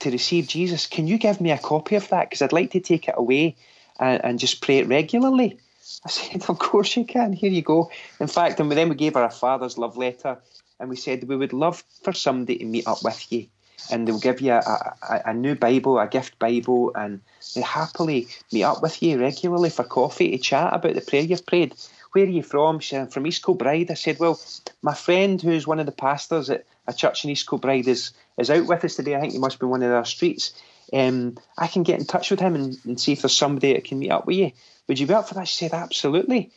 to 0.00 0.10
receive 0.10 0.48
Jesus, 0.48 0.86
can 0.86 1.06
you 1.06 1.18
give 1.18 1.40
me 1.40 1.50
a 1.50 1.58
copy 1.58 1.96
of 1.96 2.08
that? 2.08 2.28
Because 2.28 2.42
I'd 2.42 2.52
like 2.52 2.70
to 2.72 2.80
take 2.80 3.08
it 3.08 3.14
away 3.16 3.56
and, 3.98 4.24
and 4.24 4.38
just 4.38 4.60
pray 4.60 4.78
it 4.78 4.88
regularly. 4.88 5.58
I 6.04 6.08
said, 6.08 6.44
Of 6.48 6.58
course 6.58 6.96
you 6.96 7.04
can. 7.04 7.32
Here 7.32 7.50
you 7.50 7.62
go. 7.62 7.90
In 8.20 8.26
fact, 8.26 8.60
and 8.60 8.70
then 8.72 8.88
we 8.88 8.94
gave 8.94 9.14
her 9.14 9.24
a 9.24 9.30
father's 9.30 9.78
love 9.78 9.96
letter 9.96 10.38
and 10.80 10.88
we 10.88 10.96
said, 10.96 11.24
We 11.24 11.36
would 11.36 11.52
love 11.52 11.84
for 12.02 12.12
somebody 12.12 12.58
to 12.58 12.64
meet 12.64 12.86
up 12.86 13.02
with 13.04 13.32
you 13.32 13.46
and 13.90 14.06
they'll 14.06 14.18
give 14.18 14.40
you 14.40 14.52
a, 14.52 14.94
a, 15.02 15.22
a, 15.26 15.34
new 15.34 15.54
Bible, 15.54 15.98
a 15.98 16.06
gift 16.06 16.38
Bible, 16.38 16.92
and 16.94 17.20
they 17.54 17.60
happily 17.60 18.28
meet 18.52 18.62
up 18.62 18.82
with 18.82 19.02
you 19.02 19.20
regularly 19.20 19.70
for 19.70 19.84
coffee 19.84 20.30
to 20.30 20.38
chat 20.38 20.72
about 20.72 20.94
the 20.94 21.00
prayer 21.00 21.22
you've 21.22 21.46
prayed. 21.46 21.74
Where 22.14 22.26
are 22.26 22.28
you 22.28 22.44
from? 22.44 22.78
She 22.78 22.90
said, 22.90 23.12
from 23.12 23.26
East 23.26 23.44
Kilbride. 23.44 23.90
I 23.90 23.94
said, 23.94 24.20
well, 24.20 24.40
my 24.82 24.94
friend 24.94 25.42
who's 25.42 25.66
one 25.66 25.80
of 25.80 25.86
the 25.86 25.90
pastors 25.90 26.48
at 26.48 26.64
a 26.86 26.92
church 26.92 27.24
in 27.24 27.30
East 27.30 27.50
Kilbride 27.50 27.88
is, 27.88 28.12
is 28.38 28.50
out 28.50 28.68
with 28.68 28.84
us 28.84 28.94
today. 28.94 29.16
I 29.16 29.20
think 29.20 29.32
he 29.32 29.40
must 29.40 29.58
be 29.58 29.66
one 29.66 29.82
of 29.82 29.90
our 29.90 30.04
streets. 30.04 30.52
Um, 30.92 31.36
I 31.58 31.66
can 31.66 31.82
get 31.82 31.98
in 31.98 32.06
touch 32.06 32.30
with 32.30 32.38
him 32.38 32.54
and, 32.54 32.78
and, 32.84 33.00
see 33.00 33.10
if 33.10 33.22
there's 33.22 33.36
somebody 33.36 33.72
that 33.72 33.82
can 33.82 33.98
meet 33.98 34.12
up 34.12 34.28
with 34.28 34.36
you. 34.36 34.52
Would 34.86 35.00
you 35.00 35.08
be 35.08 35.14
up 35.14 35.26
for 35.26 35.34
that? 35.34 35.48
She 35.48 35.56
said, 35.56 35.74
absolutely. 35.74 36.52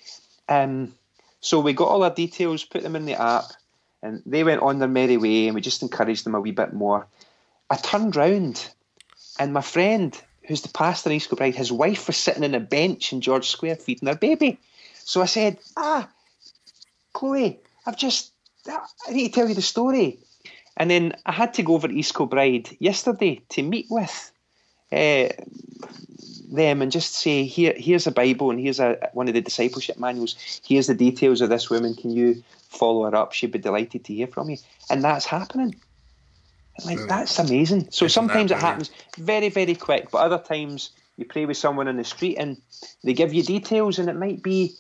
Um, 0.47 0.93
so 1.39 1.59
we 1.59 1.73
got 1.73 1.87
all 1.87 2.03
our 2.03 2.13
details, 2.13 2.63
put 2.63 2.83
them 2.83 2.95
in 2.95 3.05
the 3.05 3.19
app, 3.19 3.45
and 4.03 4.21
they 4.27 4.43
went 4.43 4.61
on 4.61 4.77
their 4.77 4.87
merry 4.87 5.17
way, 5.17 5.47
and 5.47 5.55
we 5.55 5.61
just 5.61 5.81
encouraged 5.81 6.23
them 6.23 6.35
a 6.35 6.39
wee 6.39 6.51
bit 6.51 6.71
more. 6.71 7.07
I 7.67 7.77
turned 7.77 8.15
round, 8.15 8.69
and 9.39 9.53
my 9.53 9.61
friend, 9.61 10.15
who's 10.43 10.61
the 10.61 10.69
pastor 10.69 11.09
in 11.09 11.15
East 11.15 11.29
Kilbride, 11.29 11.55
his 11.55 11.71
wife 11.71 12.05
was 12.05 12.17
sitting 12.17 12.43
on 12.43 12.53
a 12.53 12.59
bench 12.59 13.11
in 13.11 13.21
George 13.21 13.49
Square 13.49 13.77
feeding 13.77 14.07
her 14.07 14.15
baby. 14.15 14.59
So 15.07 15.21
I 15.21 15.25
said, 15.25 15.57
Ah, 15.77 16.09
Chloe, 17.13 17.61
I've 17.85 17.95
just, 17.95 18.33
I 18.67 19.13
need 19.13 19.29
to 19.29 19.33
tell 19.33 19.47
you 19.47 19.55
the 19.55 19.61
story. 19.61 20.19
And 20.75 20.91
then 20.91 21.13
I 21.25 21.31
had 21.31 21.53
to 21.53 21.63
go 21.63 21.75
over 21.75 21.87
to 21.87 21.93
East 21.93 22.13
Kilbride 22.13 22.75
yesterday 22.79 23.41
to 23.49 23.63
meet 23.63 23.87
with 23.89 24.31
uh, 24.91 25.29
them 26.51 26.81
and 26.81 26.91
just 26.91 27.15
say, 27.15 27.45
here, 27.45 27.73
here's 27.77 28.05
a 28.05 28.11
Bible 28.11 28.51
and 28.51 28.59
here's 28.59 28.81
a, 28.81 29.09
one 29.13 29.29
of 29.29 29.33
the 29.33 29.39
discipleship 29.39 29.97
manuals. 29.97 30.35
Here's 30.67 30.87
the 30.87 30.93
details 30.93 31.39
of 31.39 31.49
this 31.49 31.69
woman. 31.69 31.95
Can 31.95 32.11
you 32.11 32.43
follow 32.67 33.09
her 33.09 33.15
up. 33.15 33.31
She'd 33.31 33.53
be 33.53 33.59
delighted 33.59 34.03
to 34.05 34.13
hear 34.13 34.27
from 34.27 34.49
you. 34.49 34.57
And 34.89 35.01
that's 35.05 35.25
happening. 35.25 35.75
Like 36.85 36.99
that's 37.07 37.39
amazing. 37.39 37.87
So 37.91 38.09
sometimes 38.09 38.51
it 38.51 38.57
happens 38.57 38.91
very, 39.17 39.47
very 39.47 39.73
quick, 39.73 40.11
but 40.11 40.17
other 40.19 40.37
times 40.37 40.91
you 41.15 41.23
pray 41.25 41.45
with 41.45 41.57
someone 41.57 41.87
in 41.87 41.95
the 41.95 42.03
street 42.03 42.35
and 42.35 42.61
they 43.03 43.13
give 43.13 43.33
you 43.33 43.41
details 43.41 43.97
and 43.97 44.09
it 44.09 44.15
might 44.15 44.43
be 44.43 44.75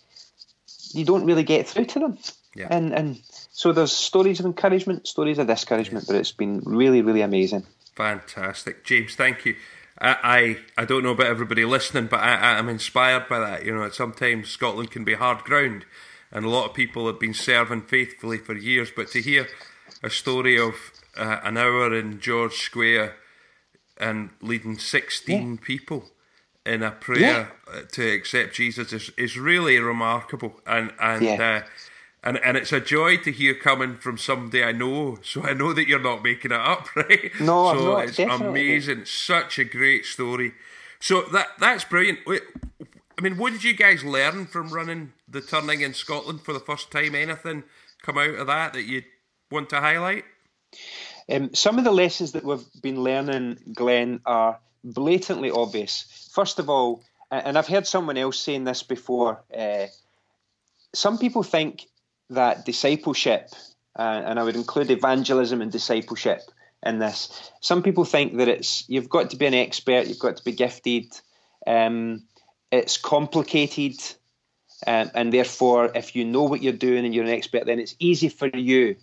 you 0.93 1.05
don't 1.05 1.25
really 1.25 1.43
get 1.43 1.67
through 1.67 1.85
to 1.85 1.99
them. 1.99 2.17
Yeah. 2.55 2.67
And 2.71 2.93
and 2.93 3.21
so 3.51 3.71
there's 3.71 3.91
stories 3.91 4.39
of 4.39 4.45
encouragement, 4.45 5.07
stories 5.07 5.37
of 5.37 5.47
discouragement, 5.47 6.03
yes. 6.03 6.07
but 6.07 6.15
it's 6.15 6.31
been 6.31 6.61
really, 6.65 7.01
really 7.01 7.21
amazing. 7.21 7.65
Fantastic. 7.95 8.83
James, 8.83 9.15
thank 9.15 9.45
you. 9.45 9.55
I, 9.99 10.57
I, 10.77 10.81
I 10.81 10.85
don't 10.85 11.03
know 11.03 11.11
about 11.11 11.27
everybody 11.27 11.65
listening, 11.65 12.05
but 12.05 12.19
I, 12.19 12.57
I'm 12.57 12.69
inspired 12.69 13.27
by 13.27 13.39
that. 13.39 13.65
You 13.65 13.73
know, 13.75 13.89
sometimes 13.89 14.49
Scotland 14.49 14.91
can 14.91 15.03
be 15.03 15.15
hard 15.15 15.43
ground, 15.43 15.85
and 16.31 16.45
a 16.45 16.49
lot 16.49 16.69
of 16.69 16.75
people 16.75 17.07
have 17.07 17.19
been 17.19 17.33
serving 17.33 17.83
faithfully 17.83 18.37
for 18.37 18.55
years. 18.55 18.91
But 18.95 19.09
to 19.11 19.21
hear 19.21 19.47
a 20.03 20.09
story 20.09 20.59
of 20.59 20.75
uh, 21.17 21.39
an 21.43 21.57
hour 21.57 21.93
in 21.95 22.19
George 22.19 22.57
Square 22.57 23.15
and 23.99 24.29
leading 24.41 24.77
16 24.77 25.51
yeah. 25.51 25.65
people 25.65 26.05
in 26.67 26.83
a 26.83 26.91
prayer 26.91 27.19
yeah. 27.19 27.47
Uh, 27.73 27.81
to 27.93 28.07
accept 28.09 28.55
Jesus 28.55 28.93
is, 28.93 29.11
is 29.17 29.37
really 29.37 29.79
remarkable. 29.79 30.59
And, 30.65 30.93
and, 30.99 31.21
yeah. 31.23 31.61
uh, 31.63 31.67
and, 32.23 32.37
and 32.43 32.57
it's 32.57 32.71
a 32.71 32.79
joy 32.79 33.17
to 33.17 33.31
hear 33.31 33.53
coming 33.53 33.97
from 33.97 34.17
somebody 34.17 34.63
I 34.63 34.73
know. 34.73 35.17
So 35.23 35.43
I 35.43 35.53
know 35.53 35.73
that 35.73 35.87
you're 35.87 35.99
not 35.99 36.23
making 36.23 36.51
it 36.51 36.59
up, 36.59 36.87
right? 36.95 37.31
No, 37.39 37.73
so 37.73 37.93
not, 37.93 38.03
it's 38.05 38.19
amazing. 38.19 39.05
Such 39.05 39.59
a 39.59 39.63
great 39.63 40.05
story. 40.05 40.53
So 40.99 41.21
that 41.33 41.47
that's 41.59 41.83
brilliant. 41.83 42.19
I 42.27 43.21
mean, 43.21 43.37
what 43.37 43.53
did 43.53 43.63
you 43.63 43.75
guys 43.75 44.03
learn 44.03 44.45
from 44.45 44.69
running 44.69 45.13
the 45.27 45.41
turning 45.41 45.81
in 45.81 45.93
Scotland 45.93 46.41
for 46.41 46.53
the 46.53 46.59
first 46.59 46.91
time? 46.91 47.15
Anything 47.15 47.63
come 48.01 48.17
out 48.17 48.35
of 48.35 48.47
that 48.47 48.73
that 48.73 48.83
you 48.83 49.03
want 49.51 49.69
to 49.69 49.79
highlight? 49.79 50.25
Um, 51.29 51.53
some 51.53 51.77
of 51.77 51.83
the 51.83 51.91
lessons 51.91 52.31
that 52.33 52.43
we've 52.43 52.65
been 52.81 53.03
learning, 53.03 53.59
Glenn, 53.73 54.21
are 54.25 54.59
blatantly 54.93 55.51
obvious. 55.51 56.29
First 56.33 56.59
of 56.59 56.69
all, 56.69 57.03
and 57.29 57.57
I've 57.57 57.67
heard 57.67 57.85
someone 57.85 58.17
else 58.17 58.39
saying 58.39 58.63
this 58.63 58.83
before, 58.83 59.43
uh, 59.55 59.87
some 60.93 61.17
people 61.17 61.43
think 61.43 61.87
that 62.29 62.65
discipleship, 62.65 63.49
uh, 63.97 64.21
and 64.25 64.39
I 64.39 64.43
would 64.43 64.55
include 64.55 64.91
evangelism 64.91 65.61
and 65.61 65.71
discipleship 65.71 66.41
in 66.85 66.99
this. 66.99 67.51
Some 67.61 67.83
people 67.83 68.05
think 68.05 68.37
that 68.37 68.47
it's 68.47 68.85
you've 68.87 69.09
got 69.09 69.31
to 69.31 69.37
be 69.37 69.45
an 69.45 69.53
expert, 69.53 70.07
you've 70.07 70.19
got 70.19 70.37
to 70.37 70.43
be 70.43 70.53
gifted. 70.53 71.05
Um, 71.65 72.23
it's 72.71 72.97
complicated, 72.97 73.99
um, 74.85 75.11
and 75.13 75.33
therefore, 75.33 75.91
if 75.95 76.15
you 76.15 76.25
know 76.25 76.43
what 76.43 76.61
you're 76.61 76.73
doing 76.73 77.05
and 77.05 77.13
you're 77.13 77.25
an 77.25 77.31
expert, 77.31 77.65
then 77.65 77.79
it's 77.79 77.95
easy 77.99 78.29
for 78.29 78.47
you, 78.47 78.95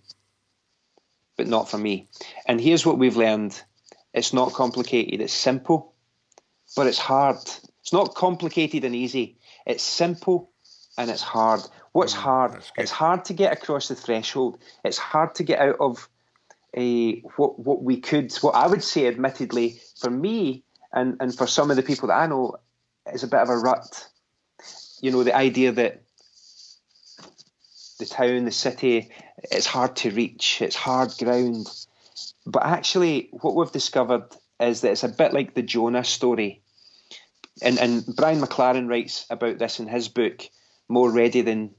but 1.37 1.47
not 1.47 1.68
for 1.68 1.79
me. 1.79 2.09
And 2.47 2.61
here's 2.61 2.87
what 2.87 2.99
we've 2.99 3.16
learned: 3.16 3.61
it's 4.14 4.33
not 4.33 4.55
complicated; 4.55 5.20
it's 5.20 5.35
simple, 5.35 5.92
but 6.77 6.87
it's 6.87 6.98
hard. 6.98 7.37
It's 7.83 7.92
not 7.92 8.14
complicated 8.14 8.85
and 8.85 8.94
easy. 8.94 9.37
It's 9.66 9.83
simple 9.83 10.50
and 10.96 11.11
it's 11.11 11.22
hard. 11.22 11.61
What's 11.92 12.14
mm, 12.14 12.18
hard? 12.18 12.62
It's 12.77 12.90
hard 12.90 13.27
to 13.27 13.35
get 13.35 13.53
across 13.53 13.88
the 13.88 13.94
threshold. 13.94 14.59
It's 14.85 14.98
hard 14.98 15.35
to 15.37 15.42
get 15.42 15.59
out 15.59 15.77
of 15.81 16.09
a 16.77 17.20
what 17.37 17.59
what 17.59 17.83
we 17.83 18.00
could, 18.00 18.33
what 18.37 18.55
I 18.55 18.66
would 18.66 18.83
say, 18.83 19.07
admittedly, 19.07 19.81
for 20.00 20.11
me 20.11 20.64
and 20.92 21.16
and 21.20 21.37
for 21.37 21.46
some 21.46 21.70
of 21.70 21.77
the 21.77 21.83
people 21.83 22.09
that 22.09 22.18
I 22.18 22.27
know, 22.27 22.57
is 23.12 23.22
a 23.22 23.29
bit 23.29 23.40
of 23.40 23.48
a 23.48 23.57
rut. 23.57 24.09
You 25.00 25.11
know, 25.11 25.22
the 25.22 25.37
idea 25.37 25.72
that 25.72 26.03
the 27.98 28.07
town, 28.07 28.44
the 28.44 28.50
city, 28.50 29.11
it's 29.50 29.66
hard 29.66 29.96
to 29.96 30.11
reach, 30.11 30.62
it's 30.62 30.77
hard 30.77 31.12
ground. 31.18 31.68
But 32.47 32.65
actually, 32.65 33.29
what 33.33 33.55
we've 33.55 33.73
discovered 33.73 34.25
is 34.61 34.83
that 34.83 34.93
it's 34.93 35.05
a 35.05 35.09
bit 35.09 35.33
like 35.33 35.55
the 35.55 35.63
Jonah 35.63 36.05
story. 36.05 36.63
And, 37.63 37.79
and 37.79 38.05
Brian 38.17 38.41
McLaren 38.41 38.89
writes 38.89 39.27
about 39.31 39.59
this 39.59 39.81
in 39.81 39.87
his 39.87 40.09
book, 40.09 40.43
More 40.89 41.11
Ready 41.11 41.41
Than 41.41 41.75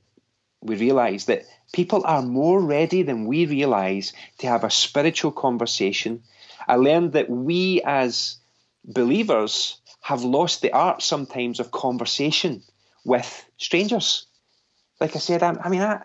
We 0.62 0.75
Realise, 0.75 1.25
that 1.25 1.45
people 1.73 2.01
are 2.06 2.21
more 2.21 2.62
ready 2.62 3.04
than 3.04 3.25
we 3.25 3.45
realise 3.45 4.13
to 4.39 4.47
have 4.47 4.63
a 4.63 4.69
spiritual 4.69 5.32
conversation. 5.32 6.23
I 6.67 6.75
learned 6.75 7.13
that 7.13 7.30
we 7.30 7.82
as 7.84 8.38
believers 8.84 9.80
have 10.01 10.23
lost 10.23 10.62
the 10.62 10.71
art 10.71 11.01
sometimes 11.01 11.60
of 11.60 11.71
conversation 11.71 12.63
with 13.04 13.45
strangers. 13.58 14.28
Like 14.99 15.15
I 15.15 15.19
said, 15.19 15.43
I, 15.43 15.56
I 15.63 15.69
mean, 15.69 15.82
I, 15.82 16.01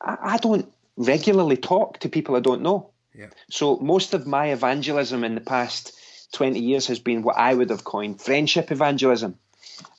I 0.00 0.38
don't 0.38 0.70
regularly 0.96 1.56
talk 1.56 2.00
to 2.00 2.08
people 2.08 2.36
I 2.36 2.40
don't 2.40 2.62
know. 2.62 2.90
Yeah. 3.14 3.28
So 3.50 3.76
most 3.76 4.14
of 4.14 4.26
my 4.26 4.46
evangelism 4.52 5.24
in 5.24 5.34
the 5.34 5.40
past 5.40 5.96
20 6.32 6.58
years 6.58 6.88
has 6.88 6.98
been 6.98 7.22
what 7.22 7.36
I 7.36 7.54
would 7.54 7.70
have 7.70 7.84
coined 7.84 8.20
friendship 8.20 8.72
evangelism. 8.72 9.38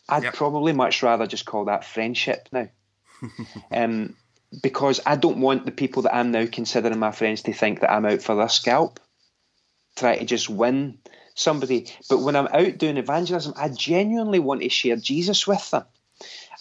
I'd 0.08 0.24
yep. 0.24 0.34
probably 0.34 0.74
much 0.74 1.02
rather 1.02 1.26
just 1.26 1.46
call 1.46 1.66
that 1.66 1.86
friendship 1.86 2.50
now. 2.52 2.70
um, 3.72 4.16
because 4.62 5.02
I 5.06 5.16
don't 5.16 5.40
want 5.40 5.66
the 5.66 5.72
people 5.72 6.04
that 6.04 6.16
I'm 6.16 6.32
now 6.32 6.46
considering 6.46 7.00
my 7.00 7.12
friends 7.12 7.44
to 7.44 7.54
think 7.54 7.80
that 7.80 7.92
I'm 7.92 8.06
out 8.06 8.22
for 8.22 8.36
their 8.36 8.50
scalp, 8.50 9.00
try 9.96 10.18
to 10.18 10.26
just 10.26 10.50
win 10.50 11.00
somebody. 11.34 11.92
But 12.10 12.20
when 12.20 12.36
I'm 12.36 12.48
out 12.48 12.78
doing 12.78 12.98
evangelism, 12.98 13.54
I 13.58 13.70
genuinely 13.70 14.40
want 14.40 14.62
to 14.62 14.70
share 14.70 14.98
Jesus 14.98 15.48
with 15.48 15.72
them. 15.72 15.86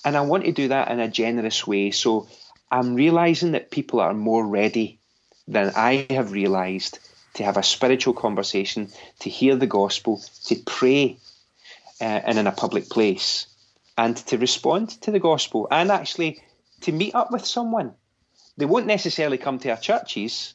And 0.04 0.16
I 0.16 0.22
want 0.22 0.44
to 0.44 0.52
do 0.52 0.68
that 0.68 0.90
in 0.90 1.00
a 1.00 1.08
generous 1.08 1.66
way. 1.66 1.90
So 1.90 2.28
I'm 2.70 2.94
realizing 2.94 3.52
that 3.52 3.70
people 3.70 4.00
are 4.00 4.14
more 4.14 4.46
ready 4.46 5.00
than 5.46 5.72
I 5.76 6.06
have 6.10 6.32
realized 6.32 6.98
to 7.34 7.44
have 7.44 7.56
a 7.56 7.62
spiritual 7.62 8.14
conversation, 8.14 8.88
to 9.20 9.30
hear 9.30 9.56
the 9.56 9.66
gospel, 9.66 10.22
to 10.44 10.56
pray 10.66 11.18
uh, 12.00 12.04
and 12.04 12.38
in 12.38 12.46
a 12.46 12.52
public 12.52 12.88
place, 12.88 13.46
and 13.98 14.16
to 14.16 14.38
respond 14.38 14.90
to 15.02 15.10
the 15.10 15.20
gospel, 15.20 15.68
and 15.70 15.90
actually 15.90 16.40
to 16.82 16.92
meet 16.92 17.14
up 17.14 17.30
with 17.30 17.44
someone. 17.44 17.94
They 18.56 18.66
won't 18.66 18.86
necessarily 18.86 19.38
come 19.38 19.58
to 19.60 19.70
our 19.70 19.76
churches, 19.76 20.54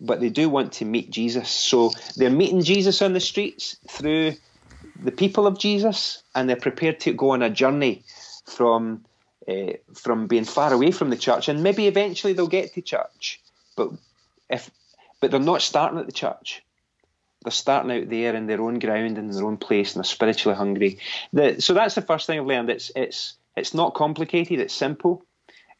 but 0.00 0.20
they 0.20 0.28
do 0.28 0.50
want 0.50 0.72
to 0.74 0.84
meet 0.84 1.10
Jesus. 1.10 1.48
So 1.48 1.92
they're 2.16 2.30
meeting 2.30 2.62
Jesus 2.62 3.00
on 3.00 3.14
the 3.14 3.20
streets 3.20 3.76
through 3.88 4.34
the 5.02 5.12
people 5.12 5.46
of 5.46 5.58
Jesus, 5.58 6.22
and 6.34 6.48
they're 6.48 6.56
prepared 6.56 7.00
to 7.00 7.12
go 7.12 7.30
on 7.30 7.42
a 7.42 7.50
journey 7.50 8.04
from 8.46 9.04
uh, 9.48 9.72
from 9.94 10.26
being 10.26 10.44
far 10.44 10.72
away 10.72 10.90
from 10.90 11.10
the 11.10 11.16
church, 11.16 11.48
and 11.48 11.62
maybe 11.62 11.86
eventually 11.86 12.32
they'll 12.32 12.48
get 12.48 12.74
to 12.74 12.82
church, 12.82 13.40
but 13.76 13.90
if 14.50 14.70
but 15.20 15.30
they're 15.30 15.40
not 15.40 15.62
starting 15.62 15.98
at 15.98 16.06
the 16.06 16.12
church. 16.12 16.62
They're 17.42 17.52
starting 17.52 17.92
out 17.92 18.08
there 18.10 18.34
in 18.34 18.46
their 18.46 18.60
own 18.60 18.78
ground, 18.78 19.18
in 19.18 19.30
their 19.30 19.44
own 19.44 19.56
place, 19.56 19.94
and 19.94 20.02
they're 20.02 20.08
spiritually 20.08 20.56
hungry. 20.56 20.98
The, 21.32 21.60
so 21.60 21.74
that's 21.74 21.94
the 21.94 22.02
first 22.02 22.26
thing 22.26 22.40
I've 22.40 22.46
learned. 22.46 22.70
It's 22.70 22.90
it's 22.96 23.34
it's 23.56 23.74
not 23.74 23.94
complicated. 23.94 24.58
It's 24.58 24.74
simple. 24.74 25.24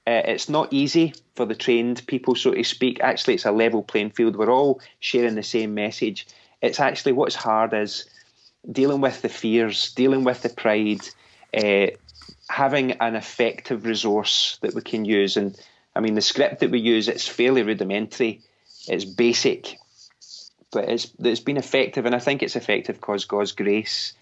Uh, 0.07 0.23
it's 0.25 0.49
not 0.49 0.73
easy 0.73 1.13
for 1.35 1.45
the 1.45 1.55
trained 1.55 2.07
people, 2.07 2.37
so 2.37 2.53
to 2.53 2.63
speak. 2.63 3.01
Actually, 3.01 3.35
it's 3.35 3.45
a 3.45 3.51
level 3.51 3.83
playing 3.83 4.11
field. 4.11 4.37
We're 4.37 4.53
all 4.53 4.81
sharing 5.01 5.35
the 5.35 5.43
same 5.43 5.75
message. 5.75 6.29
It's 6.63 6.79
actually 6.79 7.13
what's 7.13 7.35
hard 7.35 7.75
is 7.75 8.05
dealing 8.71 9.01
with 9.01 9.23
the 9.23 9.29
fears, 9.29 9.93
dealing 9.95 10.23
with 10.23 10.43
the 10.43 10.49
pride, 10.49 11.09
uh, 11.53 11.89
having 12.49 12.93
an 12.93 13.17
effective 13.17 13.85
resource 13.85 14.59
that 14.63 14.75
we 14.75 14.83
can 14.83 15.05
use. 15.05 15.37
And 15.37 15.59
I 15.97 16.01
mean, 16.01 16.15
the 16.15 16.21
script 16.21 16.61
that 16.61 16.71
we 16.71 16.79
use, 16.79 17.09
it's 17.09 17.27
fairly 17.27 17.63
rudimentary, 17.63 18.43
it's 18.87 19.07
basic, 19.07 19.79
but 20.71 20.91
it's, 20.91 21.11
it's 21.19 21.41
been 21.41 21.57
effective. 21.57 22.05
And 22.05 22.15
I 22.15 22.19
think 22.19 22.43
it's 22.43 22.55
effective 22.55 22.97
because 22.97 23.25
God's 23.25 23.53
grace 23.53 24.13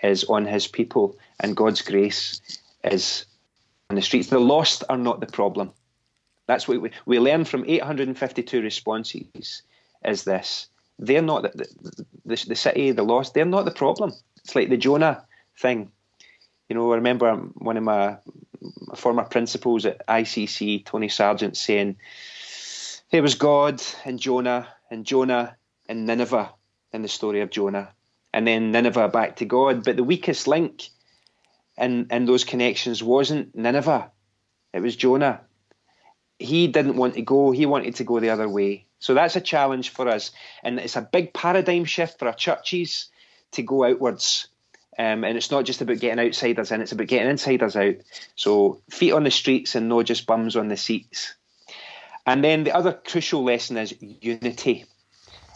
is 0.00 0.22
on 0.24 0.46
his 0.46 0.68
people 0.68 1.16
and 1.40 1.56
God's 1.56 1.82
grace 1.82 2.40
is 2.84 3.26
on 3.90 3.96
the 3.96 4.02
streets. 4.02 4.28
The 4.28 4.38
lost 4.38 4.84
are 4.88 4.96
not 4.96 5.18
the 5.18 5.26
problem. 5.26 5.72
That's 6.46 6.68
what 6.68 6.80
we, 6.80 6.90
we 7.04 7.18
learn 7.18 7.44
from 7.44 7.64
852 7.66 8.62
responses 8.62 9.62
is 10.04 10.22
this. 10.22 10.68
They're 11.00 11.20
not 11.20 11.42
the, 11.42 11.66
the, 12.24 12.44
the, 12.46 12.54
city, 12.54 12.92
the 12.92 13.02
lost, 13.02 13.34
they're 13.34 13.44
not 13.44 13.64
the 13.64 13.72
problem. 13.72 14.12
It's 14.44 14.54
like 14.54 14.68
the 14.68 14.76
Jonah 14.76 15.24
thing. 15.58 15.90
You 16.68 16.76
know, 16.76 16.92
I 16.92 16.96
remember 16.96 17.28
um, 17.28 17.54
one 17.56 17.76
of 17.76 17.82
my 17.82 18.18
former 18.94 19.24
principals 19.24 19.86
at 19.86 20.06
ICC, 20.06 20.84
Tony 20.84 21.08
Sargent, 21.08 21.56
saying, 21.56 21.96
It 23.10 23.20
was 23.20 23.34
God 23.34 23.82
and 24.04 24.18
Jonah 24.18 24.68
and 24.90 25.04
Jonah 25.04 25.56
and 25.88 26.06
Nineveh 26.06 26.52
in 26.92 27.02
the 27.02 27.08
story 27.08 27.40
of 27.40 27.50
Jonah. 27.50 27.92
And 28.32 28.46
then 28.46 28.72
Nineveh 28.72 29.08
back 29.08 29.36
to 29.36 29.44
God. 29.44 29.84
But 29.84 29.96
the 29.96 30.04
weakest 30.04 30.46
link 30.48 30.88
in, 31.76 32.06
in 32.10 32.24
those 32.24 32.44
connections 32.44 33.02
wasn't 33.02 33.54
Nineveh, 33.54 34.10
it 34.72 34.80
was 34.80 34.96
Jonah. 34.96 35.40
He 36.38 36.66
didn't 36.66 36.96
want 36.96 37.14
to 37.14 37.22
go, 37.22 37.52
he 37.52 37.64
wanted 37.64 37.94
to 37.96 38.04
go 38.04 38.18
the 38.18 38.30
other 38.30 38.48
way. 38.48 38.86
So 38.98 39.14
that's 39.14 39.36
a 39.36 39.40
challenge 39.40 39.90
for 39.90 40.08
us. 40.08 40.32
And 40.62 40.80
it's 40.80 40.96
a 40.96 41.02
big 41.02 41.32
paradigm 41.32 41.84
shift 41.84 42.18
for 42.18 42.26
our 42.26 42.34
churches 42.34 43.08
to 43.52 43.62
go 43.62 43.84
outwards 43.84 44.48
um, 44.98 45.24
and 45.24 45.36
it's 45.36 45.50
not 45.50 45.64
just 45.64 45.80
about 45.80 45.98
getting 45.98 46.24
outsiders 46.24 46.70
in, 46.70 46.80
it's 46.80 46.92
about 46.92 47.08
getting 47.08 47.30
insiders 47.30 47.76
out. 47.76 47.94
So 48.36 48.80
feet 48.90 49.12
on 49.12 49.24
the 49.24 49.30
streets 49.30 49.74
and 49.74 49.88
not 49.88 50.06
just 50.06 50.26
bums 50.26 50.56
on 50.56 50.68
the 50.68 50.76
seats. 50.76 51.34
And 52.26 52.42
then 52.42 52.64
the 52.64 52.74
other 52.74 52.92
crucial 52.92 53.44
lesson 53.44 53.76
is 53.76 53.94
unity. 54.00 54.86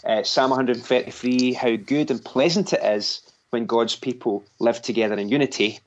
Uh, 0.04 0.22
Psalm 0.22 0.50
133, 0.50 1.52
how 1.52 1.76
good 1.76 2.10
and 2.10 2.24
pleasant 2.24 2.72
it 2.72 2.82
is 2.82 3.22
when 3.50 3.66
God's 3.66 3.96
people 3.96 4.44
live 4.58 4.82
together 4.82 5.14
in 5.14 5.28
unity. 5.28 5.80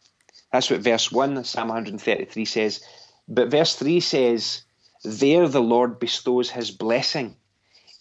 That's 0.51 0.69
what 0.69 0.81
verse 0.81 1.11
1, 1.11 1.43
Psalm 1.43 1.69
133 1.69 2.45
says. 2.45 2.83
But 3.27 3.51
verse 3.51 3.75
3 3.75 3.99
says, 3.99 4.63
There 5.03 5.47
the 5.47 5.61
Lord 5.61 5.99
bestows 5.99 6.49
his 6.49 6.71
blessing, 6.71 7.35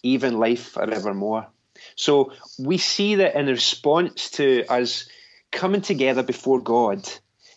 even 0.03 0.39
life 0.39 0.69
forevermore. 0.69 1.47
So 1.95 2.33
we 2.57 2.77
see 2.77 3.15
that 3.15 3.35
in 3.35 3.47
response 3.47 4.31
to 4.31 4.65
us 4.67 5.07
coming 5.51 5.81
together 5.81 6.23
before 6.23 6.59
God, 6.59 7.07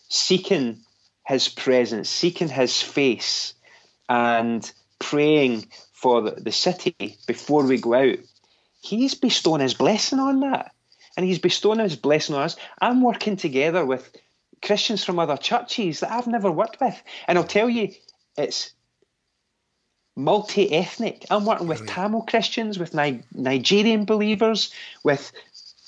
seeking 0.09 0.81
His 1.27 1.49
presence, 1.49 2.09
seeking 2.09 2.49
His 2.49 2.81
face, 2.83 3.55
and 4.09 4.71
praying 4.99 5.67
for 5.93 6.31
the, 6.31 6.53
city 6.53 7.19
before 7.27 7.65
we 7.65 7.81
go 7.81 7.95
out, 7.95 8.19
He's 8.81 9.15
bestowing 9.15 9.61
His 9.61 9.75
blessing 9.75 10.19
on 10.19 10.41
that. 10.41 10.73
And 11.17 11.25
He's 11.25 11.39
bestowing 11.39 11.79
His 11.79 11.97
blessing 11.97 12.35
on 12.35 12.43
us. 12.43 12.57
I'm 12.81 13.03
working 13.03 13.37
together 13.37 13.85
with 13.85 14.15
Christians 14.63 15.05
from 15.05 15.19
other 15.19 15.37
churches 15.37 16.01
that 16.01 16.11
I've 16.11 16.27
never 16.27 16.51
worked 16.51 16.81
with. 16.81 17.01
And 17.29 17.39
I'll 17.39 17.45
tell 17.45 17.69
you, 17.69 17.93
it's 18.37 18.73
multi 20.17 20.73
ethnic. 20.73 21.25
I'm 21.31 21.45
working 21.45 21.67
with 21.67 21.87
Tamil 21.87 22.23
Christians, 22.23 22.79
with 22.79 22.95
Ni- 22.95 23.23
Nigerian 23.33 24.05
believers, 24.05 24.73
with 25.03 25.33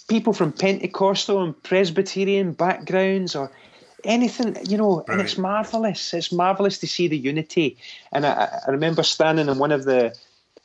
people 0.09 0.33
from 0.33 0.53
Pentecostal 0.53 1.43
and 1.43 1.61
Presbyterian 1.63 2.53
backgrounds 2.53 3.35
or 3.35 3.51
anything, 4.05 4.57
you 4.69 4.77
know, 4.77 5.05
and 5.09 5.21
it's 5.21 5.37
marvelous. 5.37 6.15
It's 6.15 6.33
marvelous 6.33 6.79
to 6.79 6.87
see 6.87 7.09
the 7.09 7.19
unity. 7.19 7.77
And 8.13 8.25
I, 8.25 8.61
I 8.67 8.71
remember 8.71 9.03
standing 9.03 9.49
in 9.49 9.59
one 9.59 9.73
of 9.73 9.85
the 9.85 10.17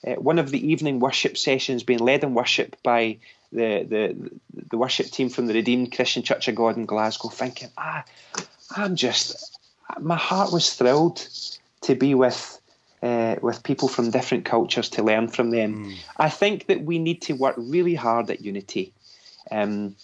uh, 0.05 0.13
one 0.15 0.39
of 0.39 0.49
the 0.49 0.71
evening 0.71 0.99
worship 0.99 1.37
sessions, 1.37 1.83
being 1.83 1.99
led 1.99 2.23
in 2.23 2.33
worship 2.33 2.75
by 2.83 3.17
the, 3.51 3.83
the 3.83 4.31
the 4.69 4.77
worship 4.77 5.07
team 5.07 5.29
from 5.29 5.47
the 5.47 5.53
Redeemed 5.53 5.91
Christian 5.91 6.23
Church 6.23 6.47
of 6.47 6.55
God 6.55 6.77
in 6.77 6.85
Glasgow, 6.85 7.29
thinking, 7.29 7.69
ah, 7.77 8.03
I'm 8.75 8.95
just, 8.95 9.57
my 9.99 10.15
heart 10.15 10.51
was 10.51 10.73
thrilled 10.73 11.27
to 11.81 11.95
be 11.95 12.15
with. 12.15 12.57
Uh, 13.03 13.35
with 13.41 13.63
people 13.63 13.87
from 13.87 14.11
different 14.11 14.45
cultures 14.45 14.87
to 14.87 15.01
learn 15.01 15.27
from 15.27 15.49
them. 15.49 15.85
Mm. 15.85 15.95
I 16.17 16.29
think 16.29 16.67
that 16.67 16.83
we 16.83 16.99
need 16.99 17.19
to 17.23 17.33
work 17.33 17.55
really 17.57 17.95
hard 17.95 18.29
at 18.29 18.41
unity 18.41 18.93
um, 19.51 19.95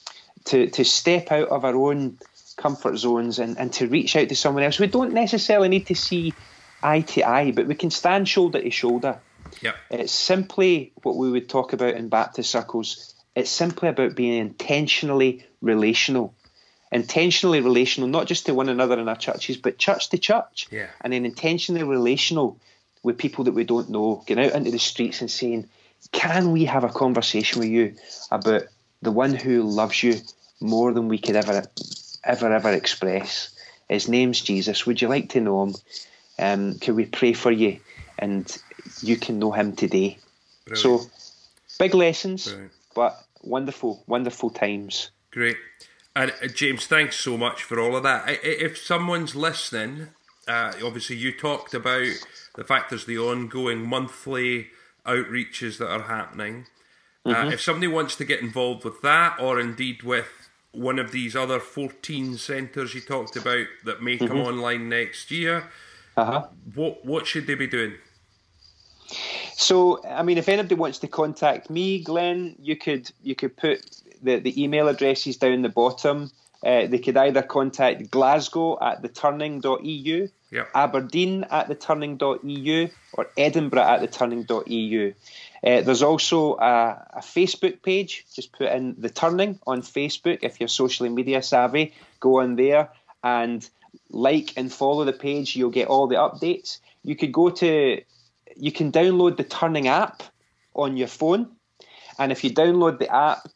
to 0.46 0.68
to 0.68 0.84
step 0.84 1.32
out 1.32 1.50
of 1.50 1.66
our 1.66 1.76
own 1.76 2.18
comfort 2.58 2.98
zones 2.98 3.40
and, 3.40 3.58
and 3.58 3.72
to 3.74 3.88
reach 3.88 4.16
out 4.16 4.30
to 4.30 4.36
someone 4.36 4.64
else. 4.64 4.80
We 4.80 4.88
don't 4.88 5.14
necessarily 5.14 5.70
need 5.70 5.88
to 5.88 5.96
see 5.96 6.34
eye 6.84 7.02
to 7.02 7.24
eye, 7.24 7.52
but 7.52 7.68
we 7.68 7.76
can 7.76 7.92
stand 7.92 8.28
shoulder 8.28 8.62
to 8.62 8.70
shoulder. 8.72 9.20
Yep. 9.62 9.76
It's 9.92 10.12
simply 10.12 10.92
what 11.04 11.16
we 11.16 11.32
would 11.32 11.48
talk 11.48 11.74
about 11.74 11.96
in 11.96 12.10
Baptist 12.10 12.52
circles. 12.52 13.14
It's 13.36 13.50
simply 13.50 13.90
about 13.90 14.16
being 14.16 14.34
intentionally 14.34 15.46
relational. 15.62 16.34
Intentionally 16.92 17.62
relational, 17.62 18.10
not 18.10 18.28
just 18.28 18.46
to 18.46 18.54
one 18.54 18.70
another 18.70 19.00
in 19.00 19.10
our 19.10 19.16
churches, 19.16 19.58
but 19.58 19.78
church 19.78 20.10
to 20.10 20.18
church. 20.18 20.68
Yeah. 20.72 20.88
And 21.02 21.14
then 21.14 21.26
intentionally 21.26 21.84
relational 21.84 22.60
with 23.04 23.18
people 23.18 23.44
that 23.46 23.54
we 23.54 23.64
don't 23.64 23.90
know, 23.90 24.24
getting 24.26 24.46
out 24.46 24.54
into 24.54 24.72
the 24.72 24.80
streets 24.80 25.22
and 25.22 25.30
saying, 25.30 25.70
Can 26.12 26.52
we 26.52 26.66
have 26.66 26.84
a 26.84 26.90
conversation 26.90 27.60
with 27.60 27.70
you 27.70 27.96
about 28.32 28.64
the 29.02 29.12
one 29.12 29.34
who 29.34 29.64
loves 29.64 30.02
you 30.04 30.16
more 30.60 30.94
than 30.94 31.08
we 31.08 31.18
could 31.18 31.36
ever, 31.36 31.64
ever, 32.24 32.52
ever 32.52 32.74
express. 32.74 33.52
His 33.90 34.08
name's 34.08 34.42
Jesus. 34.42 34.86
Would 34.86 35.02
you 35.02 35.08
like 35.08 35.30
to 35.30 35.42
know 35.42 35.64
him? 35.64 35.76
Um, 36.40 36.80
can 36.80 36.96
we 36.96 37.06
pray 37.06 37.34
for 37.34 37.52
you? 37.52 37.80
And 38.20 38.56
you 39.02 39.18
can 39.18 39.40
know 39.40 39.52
him 39.52 39.76
today. 39.76 40.18
Brilliant. 40.66 41.02
So, 41.04 41.10
big 41.80 41.94
lessons, 41.94 42.48
Brilliant. 42.48 42.72
but 42.96 43.24
wonderful, 43.42 44.04
wonderful 44.08 44.50
times. 44.50 45.12
Great. 45.32 45.58
And 46.16 46.32
uh, 46.44 46.48
James, 46.48 46.88
thanks 46.88 47.16
so 47.16 47.38
much 47.38 47.64
for 47.64 47.80
all 47.80 47.96
of 47.96 48.04
that. 48.04 48.40
If 48.44 48.78
someone's 48.78 49.36
listening, 49.36 50.08
uh, 50.48 50.74
obviously 50.84 51.16
you 51.16 51.32
talked 51.32 51.74
about 51.74 52.08
the 52.56 52.64
fact 52.64 52.90
there's 52.90 53.06
the 53.06 53.20
ongoing 53.20 53.88
monthly 53.88 54.68
outreaches 55.06 55.78
that 55.78 55.90
are 55.90 56.04
happening. 56.04 56.66
Uh, 57.28 57.34
mm-hmm. 57.34 57.48
Uh, 57.48 57.52
if 57.52 57.62
somebody 57.62 57.88
wants 57.88 58.16
to 58.16 58.26
get 58.26 58.40
involved 58.40 58.86
with 58.86 59.02
that, 59.02 59.38
or 59.40 59.60
indeed 59.60 60.02
with 60.04 60.50
one 60.72 61.00
of 61.00 61.12
these 61.12 61.36
other 61.36 61.60
14 61.60 62.38
centres 62.38 62.94
you 62.94 63.02
talked 63.02 63.36
about 63.36 63.66
that 63.84 64.02
may 64.02 64.18
come 64.18 64.30
mm-hmm. 64.30 64.48
online 64.48 64.90
next 64.90 65.30
year, 65.30 65.70
uh-huh. 66.16 66.48
what 66.74 67.06
what 67.06 67.28
should 67.28 67.46
they 67.48 67.56
be 67.56 67.68
doing? 67.68 67.94
So, 69.54 70.04
I 70.06 70.24
mean, 70.24 70.38
if 70.38 70.50
anybody 70.50 70.76
wants 70.76 71.00
to 71.00 71.08
contact 71.08 71.70
me, 71.70 72.04
Glenn, 72.04 72.56
you 72.60 72.76
could 72.76 73.12
you 73.24 73.36
could 73.36 73.58
put 73.58 74.02
the, 74.22 74.40
the 74.40 74.62
email 74.62 74.88
addresses 74.88 75.38
down 75.38 75.62
the 75.62 75.70
bottom. 75.70 76.32
Uh, 76.66 76.88
they 76.88 76.98
could 76.98 77.18
either 77.18 77.42
contact 77.44 78.10
Glasgow 78.10 78.80
at 78.82 79.02
theturning.eu, 79.02 80.28
yep. 80.52 80.70
Aberdeen 80.74 81.44
at 81.52 81.68
theturning.eu, 81.70 82.88
or 83.14 83.30
Edinburgh 83.38 83.82
at 83.82 84.02
theturning.eu. 84.02 85.14
Uh, 85.68 85.82
there's 85.82 86.02
also 86.02 86.56
a, 86.56 87.06
a, 87.16 87.20
Facebook 87.20 87.82
page. 87.82 88.26
Just 88.34 88.54
put 88.54 88.72
in 88.72 88.96
the 88.98 89.10
turning 89.10 89.60
on 89.68 89.82
Facebook 89.82 90.40
if 90.42 90.62
you're 90.62 90.70
socially 90.70 91.10
media 91.10 91.42
savvy. 91.42 91.94
Go 92.22 92.40
on 92.40 92.56
there 92.56 92.90
and 93.22 93.70
like 94.10 94.54
and 94.56 94.72
follow 94.72 95.04
the 95.04 95.12
page. 95.12 95.58
You'll 95.58 95.70
get 95.70 95.90
all 95.90 96.08
the 96.08 96.16
updates. 96.16 96.80
You 97.04 97.18
could 97.18 97.34
go 97.34 97.50
to, 97.50 98.02
you 98.56 98.72
can 98.72 98.94
download 98.94 99.36
the 99.36 99.44
Turning 99.44 99.90
app 99.90 100.24
on 100.74 100.96
your 100.96 101.10
phone, 101.10 101.50
and 102.18 102.32
if 102.32 102.46
you 102.46 102.52
download 102.52 103.00
the 103.00 103.14
app, 103.14 103.48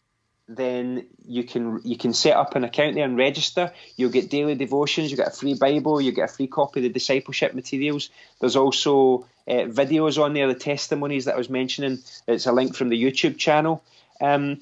then 0.47 1.07
you 1.25 1.43
can 1.43 1.81
you 1.83 1.97
can 1.97 2.13
set 2.13 2.35
up 2.35 2.55
an 2.55 2.63
account 2.63 2.95
there 2.95 3.05
and 3.05 3.17
register. 3.17 3.71
You'll 3.95 4.11
get 4.11 4.29
daily 4.29 4.55
devotions. 4.55 5.11
You 5.11 5.17
get 5.17 5.27
a 5.27 5.31
free 5.31 5.53
Bible. 5.53 6.01
You 6.01 6.11
get 6.11 6.29
a 6.29 6.33
free 6.33 6.47
copy 6.47 6.79
of 6.79 6.83
the 6.83 6.89
discipleship 6.89 7.53
materials. 7.53 8.09
There's 8.39 8.55
also 8.55 9.27
uh, 9.47 9.65
videos 9.67 10.21
on 10.21 10.33
there, 10.33 10.47
the 10.47 10.55
testimonies 10.55 11.25
that 11.25 11.35
I 11.35 11.37
was 11.37 11.49
mentioning. 11.49 11.99
It's 12.27 12.45
a 12.45 12.51
link 12.51 12.75
from 12.75 12.89
the 12.89 13.01
YouTube 13.01 13.37
channel. 13.37 13.83
Um, 14.19 14.61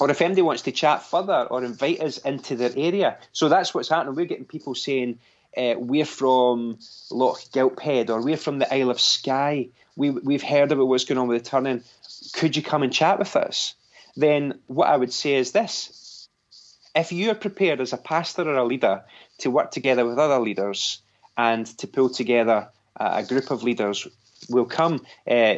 or 0.00 0.10
if 0.10 0.22
anybody 0.22 0.42
wants 0.42 0.62
to 0.62 0.72
chat 0.72 1.02
further 1.02 1.46
or 1.50 1.62
invite 1.62 2.00
us 2.00 2.16
into 2.18 2.56
their 2.56 2.72
area. 2.74 3.18
So 3.32 3.50
that's 3.50 3.74
what's 3.74 3.90
happening. 3.90 4.14
We're 4.14 4.24
getting 4.24 4.46
people 4.46 4.74
saying, 4.74 5.18
uh, 5.54 5.74
we're 5.76 6.06
from 6.06 6.78
Loch 7.10 7.40
Gilphead 7.52 8.08
or 8.08 8.22
we're 8.22 8.38
from 8.38 8.58
the 8.58 8.74
Isle 8.74 8.90
of 8.90 9.00
Skye. 9.00 9.68
We, 9.96 10.08
we've 10.08 10.42
heard 10.42 10.72
about 10.72 10.86
what's 10.86 11.04
going 11.04 11.18
on 11.18 11.28
with 11.28 11.44
the 11.44 11.50
turning. 11.50 11.82
Could 12.32 12.56
you 12.56 12.62
come 12.62 12.82
and 12.82 12.92
chat 12.92 13.18
with 13.18 13.36
us? 13.36 13.74
Then 14.16 14.60
what 14.66 14.88
I 14.88 14.96
would 14.96 15.12
say 15.12 15.34
is 15.34 15.52
this. 15.52 16.28
If 16.94 17.12
you 17.12 17.30
are 17.30 17.34
prepared 17.34 17.80
as 17.80 17.92
a 17.92 17.98
pastor 17.98 18.42
or 18.42 18.56
a 18.56 18.64
leader 18.64 19.04
to 19.38 19.50
work 19.50 19.70
together 19.70 20.04
with 20.04 20.18
other 20.18 20.40
leaders 20.40 21.00
and 21.36 21.66
to 21.78 21.86
pull 21.86 22.10
together 22.10 22.68
a 22.96 23.22
group 23.22 23.50
of 23.50 23.62
leaders, 23.62 24.06
we'll 24.48 24.64
come. 24.64 25.06
Uh, 25.28 25.56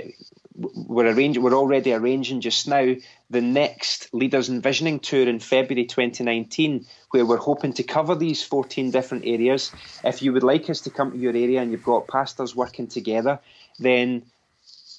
we're 0.55 1.11
arranging. 1.11 1.43
We're 1.43 1.55
already 1.55 1.93
arranging 1.93 2.43
just 2.43 2.69
now 2.69 2.95
the 3.31 3.41
next 3.41 4.13
Leaders 4.13 4.51
Envisioning 4.51 5.01
tour 5.01 5.27
in 5.27 5.41
February 5.41 5.87
2019, 5.87 6.87
where 7.11 7.25
we're 7.25 7.39
hoping 7.39 7.73
to 7.75 7.83
cover 7.83 8.15
these 8.15 8.43
14 8.43 8.91
different 8.91 9.25
areas. 9.27 9.73
If 10.05 10.21
you 10.21 10.33
would 10.35 10.43
like 10.43 10.69
us 10.69 10.83
to 10.83 10.91
come 10.91 11.13
to 11.13 11.19
your 11.19 11.33
area 11.33 11.63
and 11.63 11.73
you've 11.73 11.85
got 11.85 12.09
pastors 12.09 12.55
working 12.55 12.87
together, 12.87 13.39
then 13.79 14.25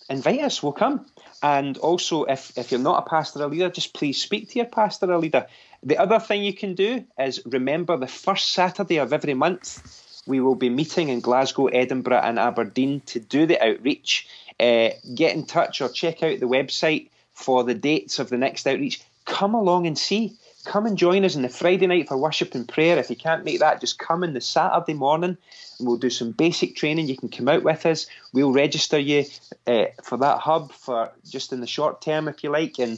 invite 0.09 0.41
us. 0.41 0.61
We'll 0.61 0.73
come. 0.73 1.05
And 1.41 1.77
also, 1.77 2.23
if, 2.23 2.57
if 2.57 2.71
you're 2.71 2.79
not 2.79 3.05
a 3.05 3.09
pastor 3.09 3.43
or 3.43 3.47
leader, 3.47 3.69
just 3.69 3.93
please 3.93 4.21
speak 4.21 4.49
to 4.49 4.59
your 4.59 4.67
pastor 4.67 5.11
or 5.11 5.17
leader. 5.17 5.47
The 5.83 5.97
other 5.97 6.19
thing 6.19 6.43
you 6.43 6.53
can 6.53 6.75
do 6.75 7.03
is 7.19 7.41
remember 7.45 7.97
the 7.97 8.07
first 8.07 8.51
Saturday 8.51 8.97
of 8.97 9.11
every 9.11 9.33
month, 9.33 10.23
we 10.25 10.39
will 10.39 10.55
be 10.55 10.69
meeting 10.69 11.09
in 11.09 11.19
Glasgow, 11.19 11.67
Edinburgh, 11.67 12.21
and 12.23 12.39
Aberdeen 12.39 13.01
to 13.07 13.19
do 13.19 13.45
the 13.45 13.61
outreach. 13.61 14.27
Uh, 14.59 14.89
get 15.13 15.35
in 15.35 15.45
touch 15.45 15.81
or 15.81 15.89
check 15.89 16.23
out 16.23 16.39
the 16.39 16.47
website 16.47 17.09
for 17.33 17.63
the 17.63 17.73
dates 17.73 18.19
of 18.19 18.29
the 18.29 18.37
next 18.37 18.65
outreach. 18.65 19.01
Come 19.25 19.53
along 19.53 19.87
and 19.87 19.97
see. 19.97 20.37
Come 20.65 20.85
and 20.85 20.97
join 20.97 21.25
us 21.25 21.35
on 21.35 21.41
the 21.41 21.49
Friday 21.49 21.87
night 21.87 22.07
for 22.07 22.17
worship 22.17 22.55
and 22.55 22.67
prayer. 22.67 22.97
If 22.97 23.09
you 23.09 23.15
can't 23.15 23.43
make 23.43 23.59
that, 23.59 23.81
just 23.81 23.99
come 23.99 24.23
in 24.23 24.33
the 24.33 24.41
Saturday 24.41 24.93
morning 24.93 25.37
and 25.79 25.87
we'll 25.87 25.97
do 25.97 26.09
some 26.09 26.31
basic 26.31 26.75
training. 26.75 27.07
You 27.07 27.17
can 27.17 27.29
come 27.29 27.49
out 27.49 27.63
with 27.63 27.85
us. 27.85 28.07
We'll 28.31 28.53
register 28.53 28.97
you 28.97 29.25
uh, 29.67 29.85
for 30.03 30.17
that 30.17 30.39
hub 30.39 30.71
for 30.71 31.11
just 31.29 31.53
in 31.53 31.59
the 31.59 31.67
short 31.67 32.01
term, 32.01 32.27
if 32.27 32.43
you 32.43 32.49
like, 32.49 32.79
and 32.79 32.97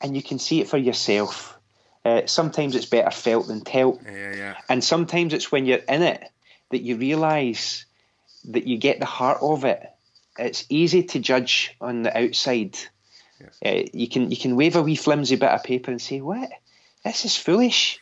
and 0.00 0.16
you 0.16 0.22
can 0.22 0.38
see 0.38 0.60
it 0.60 0.68
for 0.68 0.78
yourself. 0.78 1.58
Uh, 2.04 2.22
sometimes 2.26 2.74
it's 2.74 2.86
better 2.86 3.10
felt 3.10 3.46
than 3.46 3.60
told, 3.60 4.00
yeah, 4.06 4.34
yeah. 4.34 4.56
and 4.70 4.82
sometimes 4.82 5.34
it's 5.34 5.52
when 5.52 5.66
you're 5.66 5.78
in 5.78 6.02
it 6.02 6.30
that 6.70 6.80
you 6.80 6.96
realise 6.96 7.84
that 8.46 8.66
you 8.66 8.78
get 8.78 9.00
the 9.00 9.06
heart 9.06 9.38
of 9.42 9.64
it. 9.64 9.86
It's 10.38 10.64
easy 10.70 11.02
to 11.02 11.18
judge 11.18 11.76
on 11.80 12.02
the 12.02 12.16
outside. 12.16 12.78
Yeah. 13.38 13.70
Uh, 13.70 13.82
you 13.92 14.08
can 14.08 14.30
you 14.30 14.36
can 14.38 14.56
wave 14.56 14.76
a 14.76 14.82
wee 14.82 14.96
flimsy 14.96 15.36
bit 15.36 15.50
of 15.50 15.62
paper 15.62 15.90
and 15.90 16.00
say, 16.00 16.20
"What? 16.20 16.50
This 17.04 17.24
is 17.24 17.36
foolish." 17.36 17.98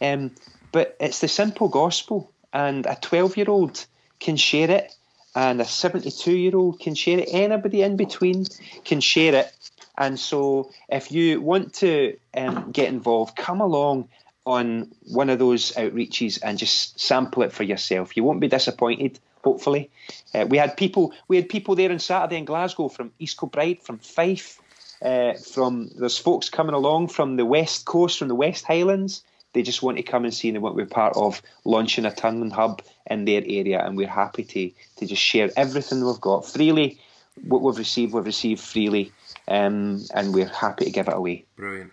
Um, 0.00 0.32
but 0.72 0.96
it's 1.00 1.20
the 1.20 1.28
simple 1.28 1.68
gospel, 1.68 2.30
and 2.52 2.86
a 2.86 2.96
twelve-year-old 3.00 3.86
can 4.20 4.36
share 4.36 4.70
it, 4.70 4.94
and 5.34 5.60
a 5.60 5.64
seventy-two-year-old 5.64 6.80
can 6.80 6.94
share 6.94 7.18
it. 7.20 7.28
Anybody 7.32 7.82
in 7.82 7.96
between 7.96 8.46
can 8.84 9.00
share 9.00 9.34
it. 9.34 9.52
And 9.98 10.20
so, 10.20 10.70
if 10.90 11.10
you 11.10 11.40
want 11.40 11.72
to 11.74 12.18
um, 12.36 12.70
get 12.72 12.88
involved, 12.88 13.36
come 13.36 13.62
along 13.62 14.08
on 14.44 14.92
one 15.08 15.30
of 15.30 15.38
those 15.38 15.72
outreaches 15.72 16.38
and 16.42 16.58
just 16.58 17.00
sample 17.00 17.42
it 17.42 17.52
for 17.52 17.64
yourself. 17.64 18.16
You 18.16 18.22
won't 18.22 18.40
be 18.40 18.48
disappointed. 18.48 19.18
Hopefully, 19.42 19.90
uh, 20.34 20.44
we 20.48 20.58
had 20.58 20.76
people. 20.76 21.14
We 21.28 21.36
had 21.36 21.48
people 21.48 21.76
there 21.76 21.90
on 21.90 21.98
Saturday 21.98 22.36
in 22.36 22.44
Glasgow 22.44 22.88
from 22.88 23.12
East 23.18 23.38
Kilbride, 23.38 23.82
from 23.82 23.98
Fife, 23.98 24.60
uh, 25.06 25.34
from 25.34 25.88
there's 25.96 26.18
folks 26.18 26.50
coming 26.50 26.74
along 26.74 27.08
from 27.08 27.36
the 27.36 27.46
west 27.46 27.84
coast, 27.84 28.18
from 28.18 28.28
the 28.28 28.34
West 28.34 28.64
Highlands. 28.64 29.22
They 29.52 29.62
just 29.62 29.82
want 29.82 29.96
to 29.96 30.02
come 30.02 30.24
and 30.24 30.34
see 30.34 30.48
and 30.48 30.56
they 30.56 30.58
want 30.58 30.76
to 30.76 30.84
be 30.84 30.90
part 30.90 31.16
of 31.16 31.40
launching 31.64 32.04
a 32.04 32.12
turning 32.12 32.50
hub 32.50 32.82
in 33.08 33.24
their 33.24 33.42
area, 33.46 33.86
and 33.86 33.96
we're 33.96 34.08
happy 34.08 34.42
to 34.42 34.70
to 34.96 35.06
just 35.06 35.22
share 35.22 35.48
everything 35.56 36.04
we've 36.04 36.20
got 36.20 36.44
freely. 36.44 36.98
What 37.46 37.62
we've 37.62 37.78
received, 37.78 38.14
we've 38.14 38.26
received 38.26 38.60
freely, 38.60 39.12
um, 39.46 40.04
and 40.12 40.34
we're 40.34 40.48
happy 40.48 40.86
to 40.86 40.90
give 40.90 41.06
it 41.06 41.14
away. 41.14 41.44
Brilliant. 41.56 41.92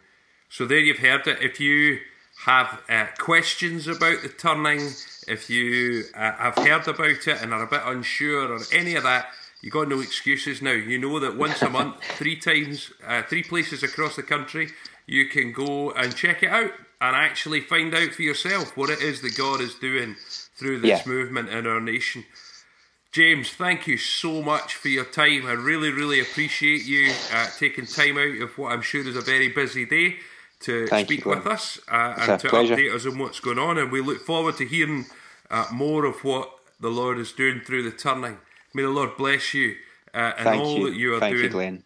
So 0.50 0.66
there 0.66 0.80
you've 0.80 0.98
heard 0.98 1.28
it. 1.28 1.42
If 1.42 1.60
you 1.60 2.00
have 2.46 2.82
uh, 2.90 3.06
questions 3.20 3.88
about 3.88 4.24
the 4.24 4.30
turning, 4.30 4.90
if 5.28 5.50
you 5.50 6.06
uh, 6.16 6.32
have 6.32 6.56
heard 6.56 6.88
about 6.88 7.28
it 7.28 7.42
and 7.42 7.54
are 7.54 7.64
a 7.64 7.68
bit 7.68 7.82
unsure 7.86 8.54
or 8.54 8.60
any 8.74 8.96
of 8.96 9.04
that, 9.04 9.28
you 9.64 9.72
got 9.72 9.88
no 9.88 10.02
excuses 10.02 10.62
now. 10.62 10.74
You 10.74 11.00
know 11.00 11.20
that 11.20 11.38
once 11.38 11.62
a 11.62 11.70
month, 11.70 12.04
three 12.18 12.36
times, 12.36 12.92
uh, 13.08 13.24
three 13.24 13.44
places 13.44 13.82
across 13.82 14.18
the 14.18 14.22
country, 14.22 14.68
you 15.08 15.30
can 15.30 15.54
go 15.54 15.92
and 15.92 16.14
check 16.14 16.44
it 16.44 16.50
out 16.50 16.72
and 17.00 17.16
actually 17.16 17.62
find 17.62 17.96
out 17.96 18.10
for 18.10 18.24
yourself 18.24 18.76
what 18.76 18.90
it 18.90 19.02
is 19.02 19.22
that 19.22 19.38
God 19.38 19.62
is 19.62 19.76
doing 19.76 20.18
through 20.58 20.82
this 20.82 21.06
yeah. 21.06 21.12
movement 21.12 21.48
in 21.48 21.66
our 21.66 21.80
nation. 21.80 22.26
James, 23.14 23.52
thank 23.52 23.88
you 23.88 23.98
so 23.98 24.42
much 24.42 24.76
for 24.76 24.90
your 24.90 25.06
time. 25.06 25.46
I 25.46 25.54
really, 25.54 25.92
really 25.92 26.20
appreciate 26.20 26.84
you 26.86 27.14
uh, 27.34 27.48
taking 27.58 27.86
time 27.86 28.18
out 28.18 28.42
of 28.42 28.58
what 28.58 28.74
I'm 28.74 28.82
sure 28.82 29.08
is 29.08 29.16
a 29.16 29.22
very 29.22 29.48
busy 29.48 29.86
day 29.86 30.18
to 30.62 30.88
Thank 30.88 31.08
speak 31.08 31.24
you, 31.24 31.32
with 31.32 31.48
us 31.48 31.80
uh, 31.90 32.16
and 32.18 32.40
to 32.42 32.50
pleasure. 32.50 32.76
update 32.76 32.94
us 32.94 33.06
on 33.06 33.18
what's 33.18 33.40
going 33.40 33.60
on. 33.60 33.78
And 33.78 33.94
we 33.94 34.02
look 34.02 34.26
forward 34.26 34.58
to 34.58 34.66
hearing 34.66 35.06
uh, 35.50 35.68
more 35.72 36.04
of 36.04 36.24
what 36.26 36.50
the 36.82 36.90
Lord 36.90 37.18
is 37.18 37.32
doing 37.32 37.62
through 37.62 37.84
the 37.84 37.96
turning. 37.96 38.40
May 38.74 38.84
the 38.84 38.90
Lord 38.90 39.16
bless 39.18 39.54
you 39.54 39.76
uh, 40.14 40.34
and 40.38 40.60
all 40.60 40.80
you. 40.80 40.90
that 40.90 40.98
you 40.98 41.16
are 41.16 41.20
Thank 41.20 41.36
doing. 41.36 41.44
You, 41.44 41.50
Glenn. 41.50 41.84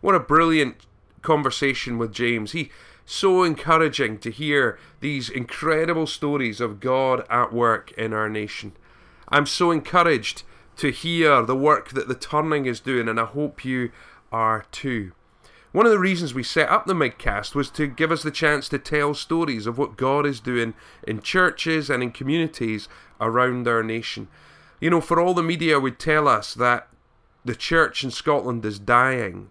What 0.00 0.14
a 0.14 0.20
brilliant 0.20 0.76
conversation 1.22 1.98
with 1.98 2.12
James. 2.12 2.52
He 2.52 2.70
so 3.06 3.42
encouraging 3.42 4.18
to 4.18 4.30
hear 4.30 4.78
these 5.00 5.28
incredible 5.28 6.06
stories 6.06 6.60
of 6.60 6.80
God 6.80 7.24
at 7.28 7.52
work 7.52 7.92
in 7.92 8.12
our 8.12 8.28
nation. 8.28 8.72
I'm 9.28 9.46
so 9.46 9.70
encouraged 9.70 10.42
to 10.76 10.90
hear 10.90 11.42
the 11.42 11.56
work 11.56 11.90
that 11.90 12.08
the 12.08 12.14
turning 12.14 12.66
is 12.66 12.80
doing, 12.80 13.08
and 13.08 13.20
I 13.20 13.26
hope 13.26 13.64
you 13.64 13.90
are 14.32 14.64
too. 14.72 15.12
One 15.72 15.86
of 15.86 15.92
the 15.92 15.98
reasons 15.98 16.34
we 16.34 16.44
set 16.44 16.68
up 16.68 16.86
the 16.86 16.94
Midcast 16.94 17.54
was 17.54 17.68
to 17.70 17.86
give 17.86 18.12
us 18.12 18.22
the 18.22 18.30
chance 18.30 18.68
to 18.68 18.78
tell 18.78 19.12
stories 19.12 19.66
of 19.66 19.76
what 19.76 19.96
God 19.96 20.24
is 20.24 20.40
doing 20.40 20.74
in 21.06 21.20
churches 21.20 21.90
and 21.90 22.02
in 22.02 22.12
communities 22.12 22.88
around 23.20 23.66
our 23.66 23.82
nation. 23.82 24.28
You 24.84 24.90
know, 24.90 25.00
for 25.00 25.18
all 25.18 25.32
the 25.32 25.42
media 25.42 25.80
would 25.80 25.98
tell 25.98 26.28
us 26.28 26.52
that 26.52 26.88
the 27.42 27.54
church 27.54 28.04
in 28.04 28.10
Scotland 28.10 28.66
is 28.66 28.78
dying, 28.78 29.48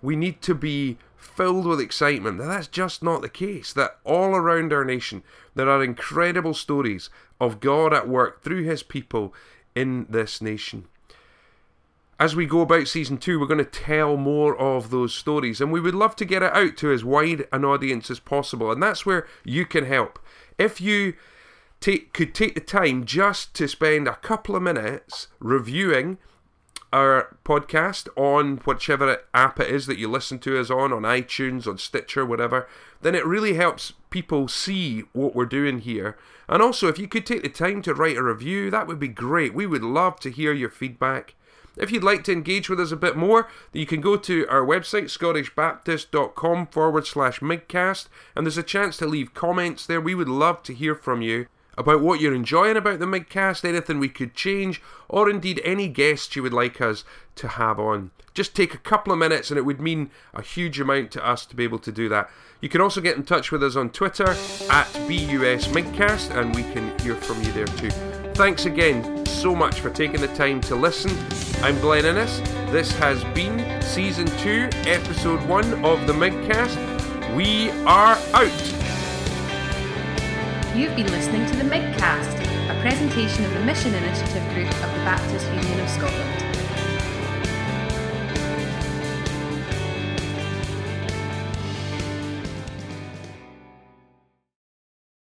we 0.00 0.14
need 0.14 0.40
to 0.42 0.54
be 0.54 0.98
filled 1.16 1.66
with 1.66 1.80
excitement 1.80 2.38
that 2.38 2.46
that's 2.46 2.68
just 2.68 3.02
not 3.02 3.20
the 3.20 3.28
case. 3.28 3.72
That 3.72 3.98
all 4.04 4.36
around 4.36 4.72
our 4.72 4.84
nation 4.84 5.24
there 5.56 5.68
are 5.68 5.82
incredible 5.82 6.54
stories 6.54 7.10
of 7.40 7.58
God 7.58 7.92
at 7.92 8.08
work 8.08 8.44
through 8.44 8.62
his 8.62 8.84
people 8.84 9.34
in 9.74 10.06
this 10.08 10.40
nation 10.40 10.86
as 12.18 12.34
we 12.34 12.46
go 12.46 12.62
about 12.62 12.88
season 12.88 13.18
two, 13.18 13.38
we're 13.38 13.46
going 13.46 13.58
to 13.58 13.64
tell 13.64 14.16
more 14.16 14.56
of 14.56 14.88
those 14.88 15.12
stories, 15.12 15.60
and 15.60 15.70
we 15.70 15.80
would 15.80 15.94
love 15.94 16.16
to 16.16 16.24
get 16.24 16.42
it 16.42 16.52
out 16.54 16.74
to 16.78 16.90
as 16.90 17.04
wide 17.04 17.46
an 17.52 17.62
audience 17.62 18.10
as 18.10 18.20
possible. 18.20 18.72
And 18.72 18.82
that's 18.82 19.04
where 19.04 19.26
you 19.44 19.66
can 19.66 19.84
help. 19.84 20.18
If 20.56 20.80
you 20.80 21.12
take, 21.80 22.12
could 22.12 22.34
take 22.34 22.54
the 22.54 22.60
time 22.60 23.04
just 23.04 23.54
to 23.54 23.68
spend 23.68 24.08
a 24.08 24.16
couple 24.16 24.56
of 24.56 24.62
minutes 24.62 25.28
reviewing 25.38 26.18
our 26.92 27.36
podcast 27.44 28.08
on 28.16 28.58
whichever 28.58 29.22
app 29.34 29.60
it 29.60 29.68
is 29.68 29.86
that 29.86 29.98
you 29.98 30.08
listen 30.08 30.38
to 30.38 30.58
us 30.58 30.70
on, 30.70 30.92
on 30.92 31.02
iTunes, 31.02 31.66
on 31.66 31.78
Stitcher, 31.78 32.24
whatever, 32.24 32.68
then 33.02 33.14
it 33.14 33.26
really 33.26 33.54
helps 33.54 33.92
people 34.10 34.48
see 34.48 35.00
what 35.12 35.34
we're 35.34 35.44
doing 35.44 35.80
here. 35.80 36.16
And 36.48 36.62
also, 36.62 36.88
if 36.88 36.98
you 36.98 37.08
could 37.08 37.26
take 37.26 37.42
the 37.42 37.48
time 37.48 37.82
to 37.82 37.94
write 37.94 38.16
a 38.16 38.22
review, 38.22 38.70
that 38.70 38.86
would 38.86 38.98
be 38.98 39.08
great. 39.08 39.52
We 39.52 39.66
would 39.66 39.82
love 39.82 40.20
to 40.20 40.30
hear 40.30 40.52
your 40.52 40.70
feedback. 40.70 41.34
If 41.76 41.90
you'd 41.90 42.04
like 42.04 42.24
to 42.24 42.32
engage 42.32 42.70
with 42.70 42.80
us 42.80 42.92
a 42.92 42.96
bit 42.96 43.16
more, 43.16 43.48
you 43.72 43.84
can 43.84 44.00
go 44.00 44.16
to 44.16 44.46
our 44.48 44.64
website, 44.64 45.04
scottishbaptist.com 45.04 46.68
forward 46.68 47.06
slash 47.06 47.40
midcast, 47.40 48.08
and 48.34 48.46
there's 48.46 48.56
a 48.56 48.62
chance 48.62 48.96
to 48.96 49.06
leave 49.06 49.34
comments 49.34 49.84
there. 49.84 50.00
We 50.00 50.14
would 50.14 50.28
love 50.28 50.62
to 50.62 50.72
hear 50.72 50.94
from 50.94 51.20
you 51.20 51.48
about 51.76 52.00
what 52.00 52.20
you're 52.20 52.34
enjoying 52.34 52.76
about 52.76 52.98
the 52.98 53.06
midcast, 53.06 53.64
anything 53.64 53.98
we 53.98 54.08
could 54.08 54.34
change, 54.34 54.82
or 55.08 55.28
indeed 55.28 55.60
any 55.64 55.88
guests 55.88 56.34
you 56.34 56.42
would 56.42 56.52
like 56.52 56.80
us 56.80 57.04
to 57.36 57.48
have 57.48 57.78
on. 57.78 58.10
Just 58.34 58.54
take 58.54 58.74
a 58.74 58.78
couple 58.78 59.12
of 59.12 59.18
minutes 59.18 59.50
and 59.50 59.58
it 59.58 59.64
would 59.64 59.80
mean 59.80 60.10
a 60.34 60.42
huge 60.42 60.78
amount 60.78 61.10
to 61.12 61.26
us 61.26 61.46
to 61.46 61.56
be 61.56 61.64
able 61.64 61.78
to 61.78 61.92
do 61.92 62.08
that. 62.08 62.30
You 62.60 62.68
can 62.68 62.80
also 62.80 63.00
get 63.00 63.16
in 63.16 63.24
touch 63.24 63.52
with 63.52 63.62
us 63.62 63.76
on 63.76 63.90
Twitter 63.90 64.28
at 64.28 64.92
BUS 65.06 65.68
Midcast 65.68 66.36
and 66.36 66.54
we 66.54 66.62
can 66.62 66.98
hear 67.00 67.14
from 67.14 67.42
you 67.42 67.52
there 67.52 67.66
too. 67.66 67.90
Thanks 68.34 68.66
again 68.66 69.24
so 69.24 69.54
much 69.54 69.80
for 69.80 69.90
taking 69.90 70.20
the 70.20 70.28
time 70.28 70.60
to 70.62 70.76
listen. 70.76 71.10
I'm 71.62 71.78
Glenn 71.80 72.04
Innes. 72.04 72.40
This 72.70 72.92
has 72.92 73.22
been 73.34 73.80
Season 73.82 74.26
2, 74.38 74.68
Episode 74.86 75.42
1 75.48 75.84
of 75.84 76.06
the 76.06 76.12
Midcast. 76.12 76.76
We 77.34 77.70
are 77.84 78.18
out. 78.34 78.85
You've 80.76 80.94
been 80.94 81.10
listening 81.10 81.46
to 81.46 81.56
the 81.56 81.64
Midcast, 81.64 82.34
a 82.68 82.78
presentation 82.82 83.46
of 83.46 83.54
the 83.54 83.60
Mission 83.60 83.94
Initiative 83.94 84.46
Group 84.52 84.68
of 84.68 84.92
the 84.92 85.04
Baptist 85.06 85.46
Union 85.46 85.80
of 85.80 85.88
Scotland. 85.88 86.45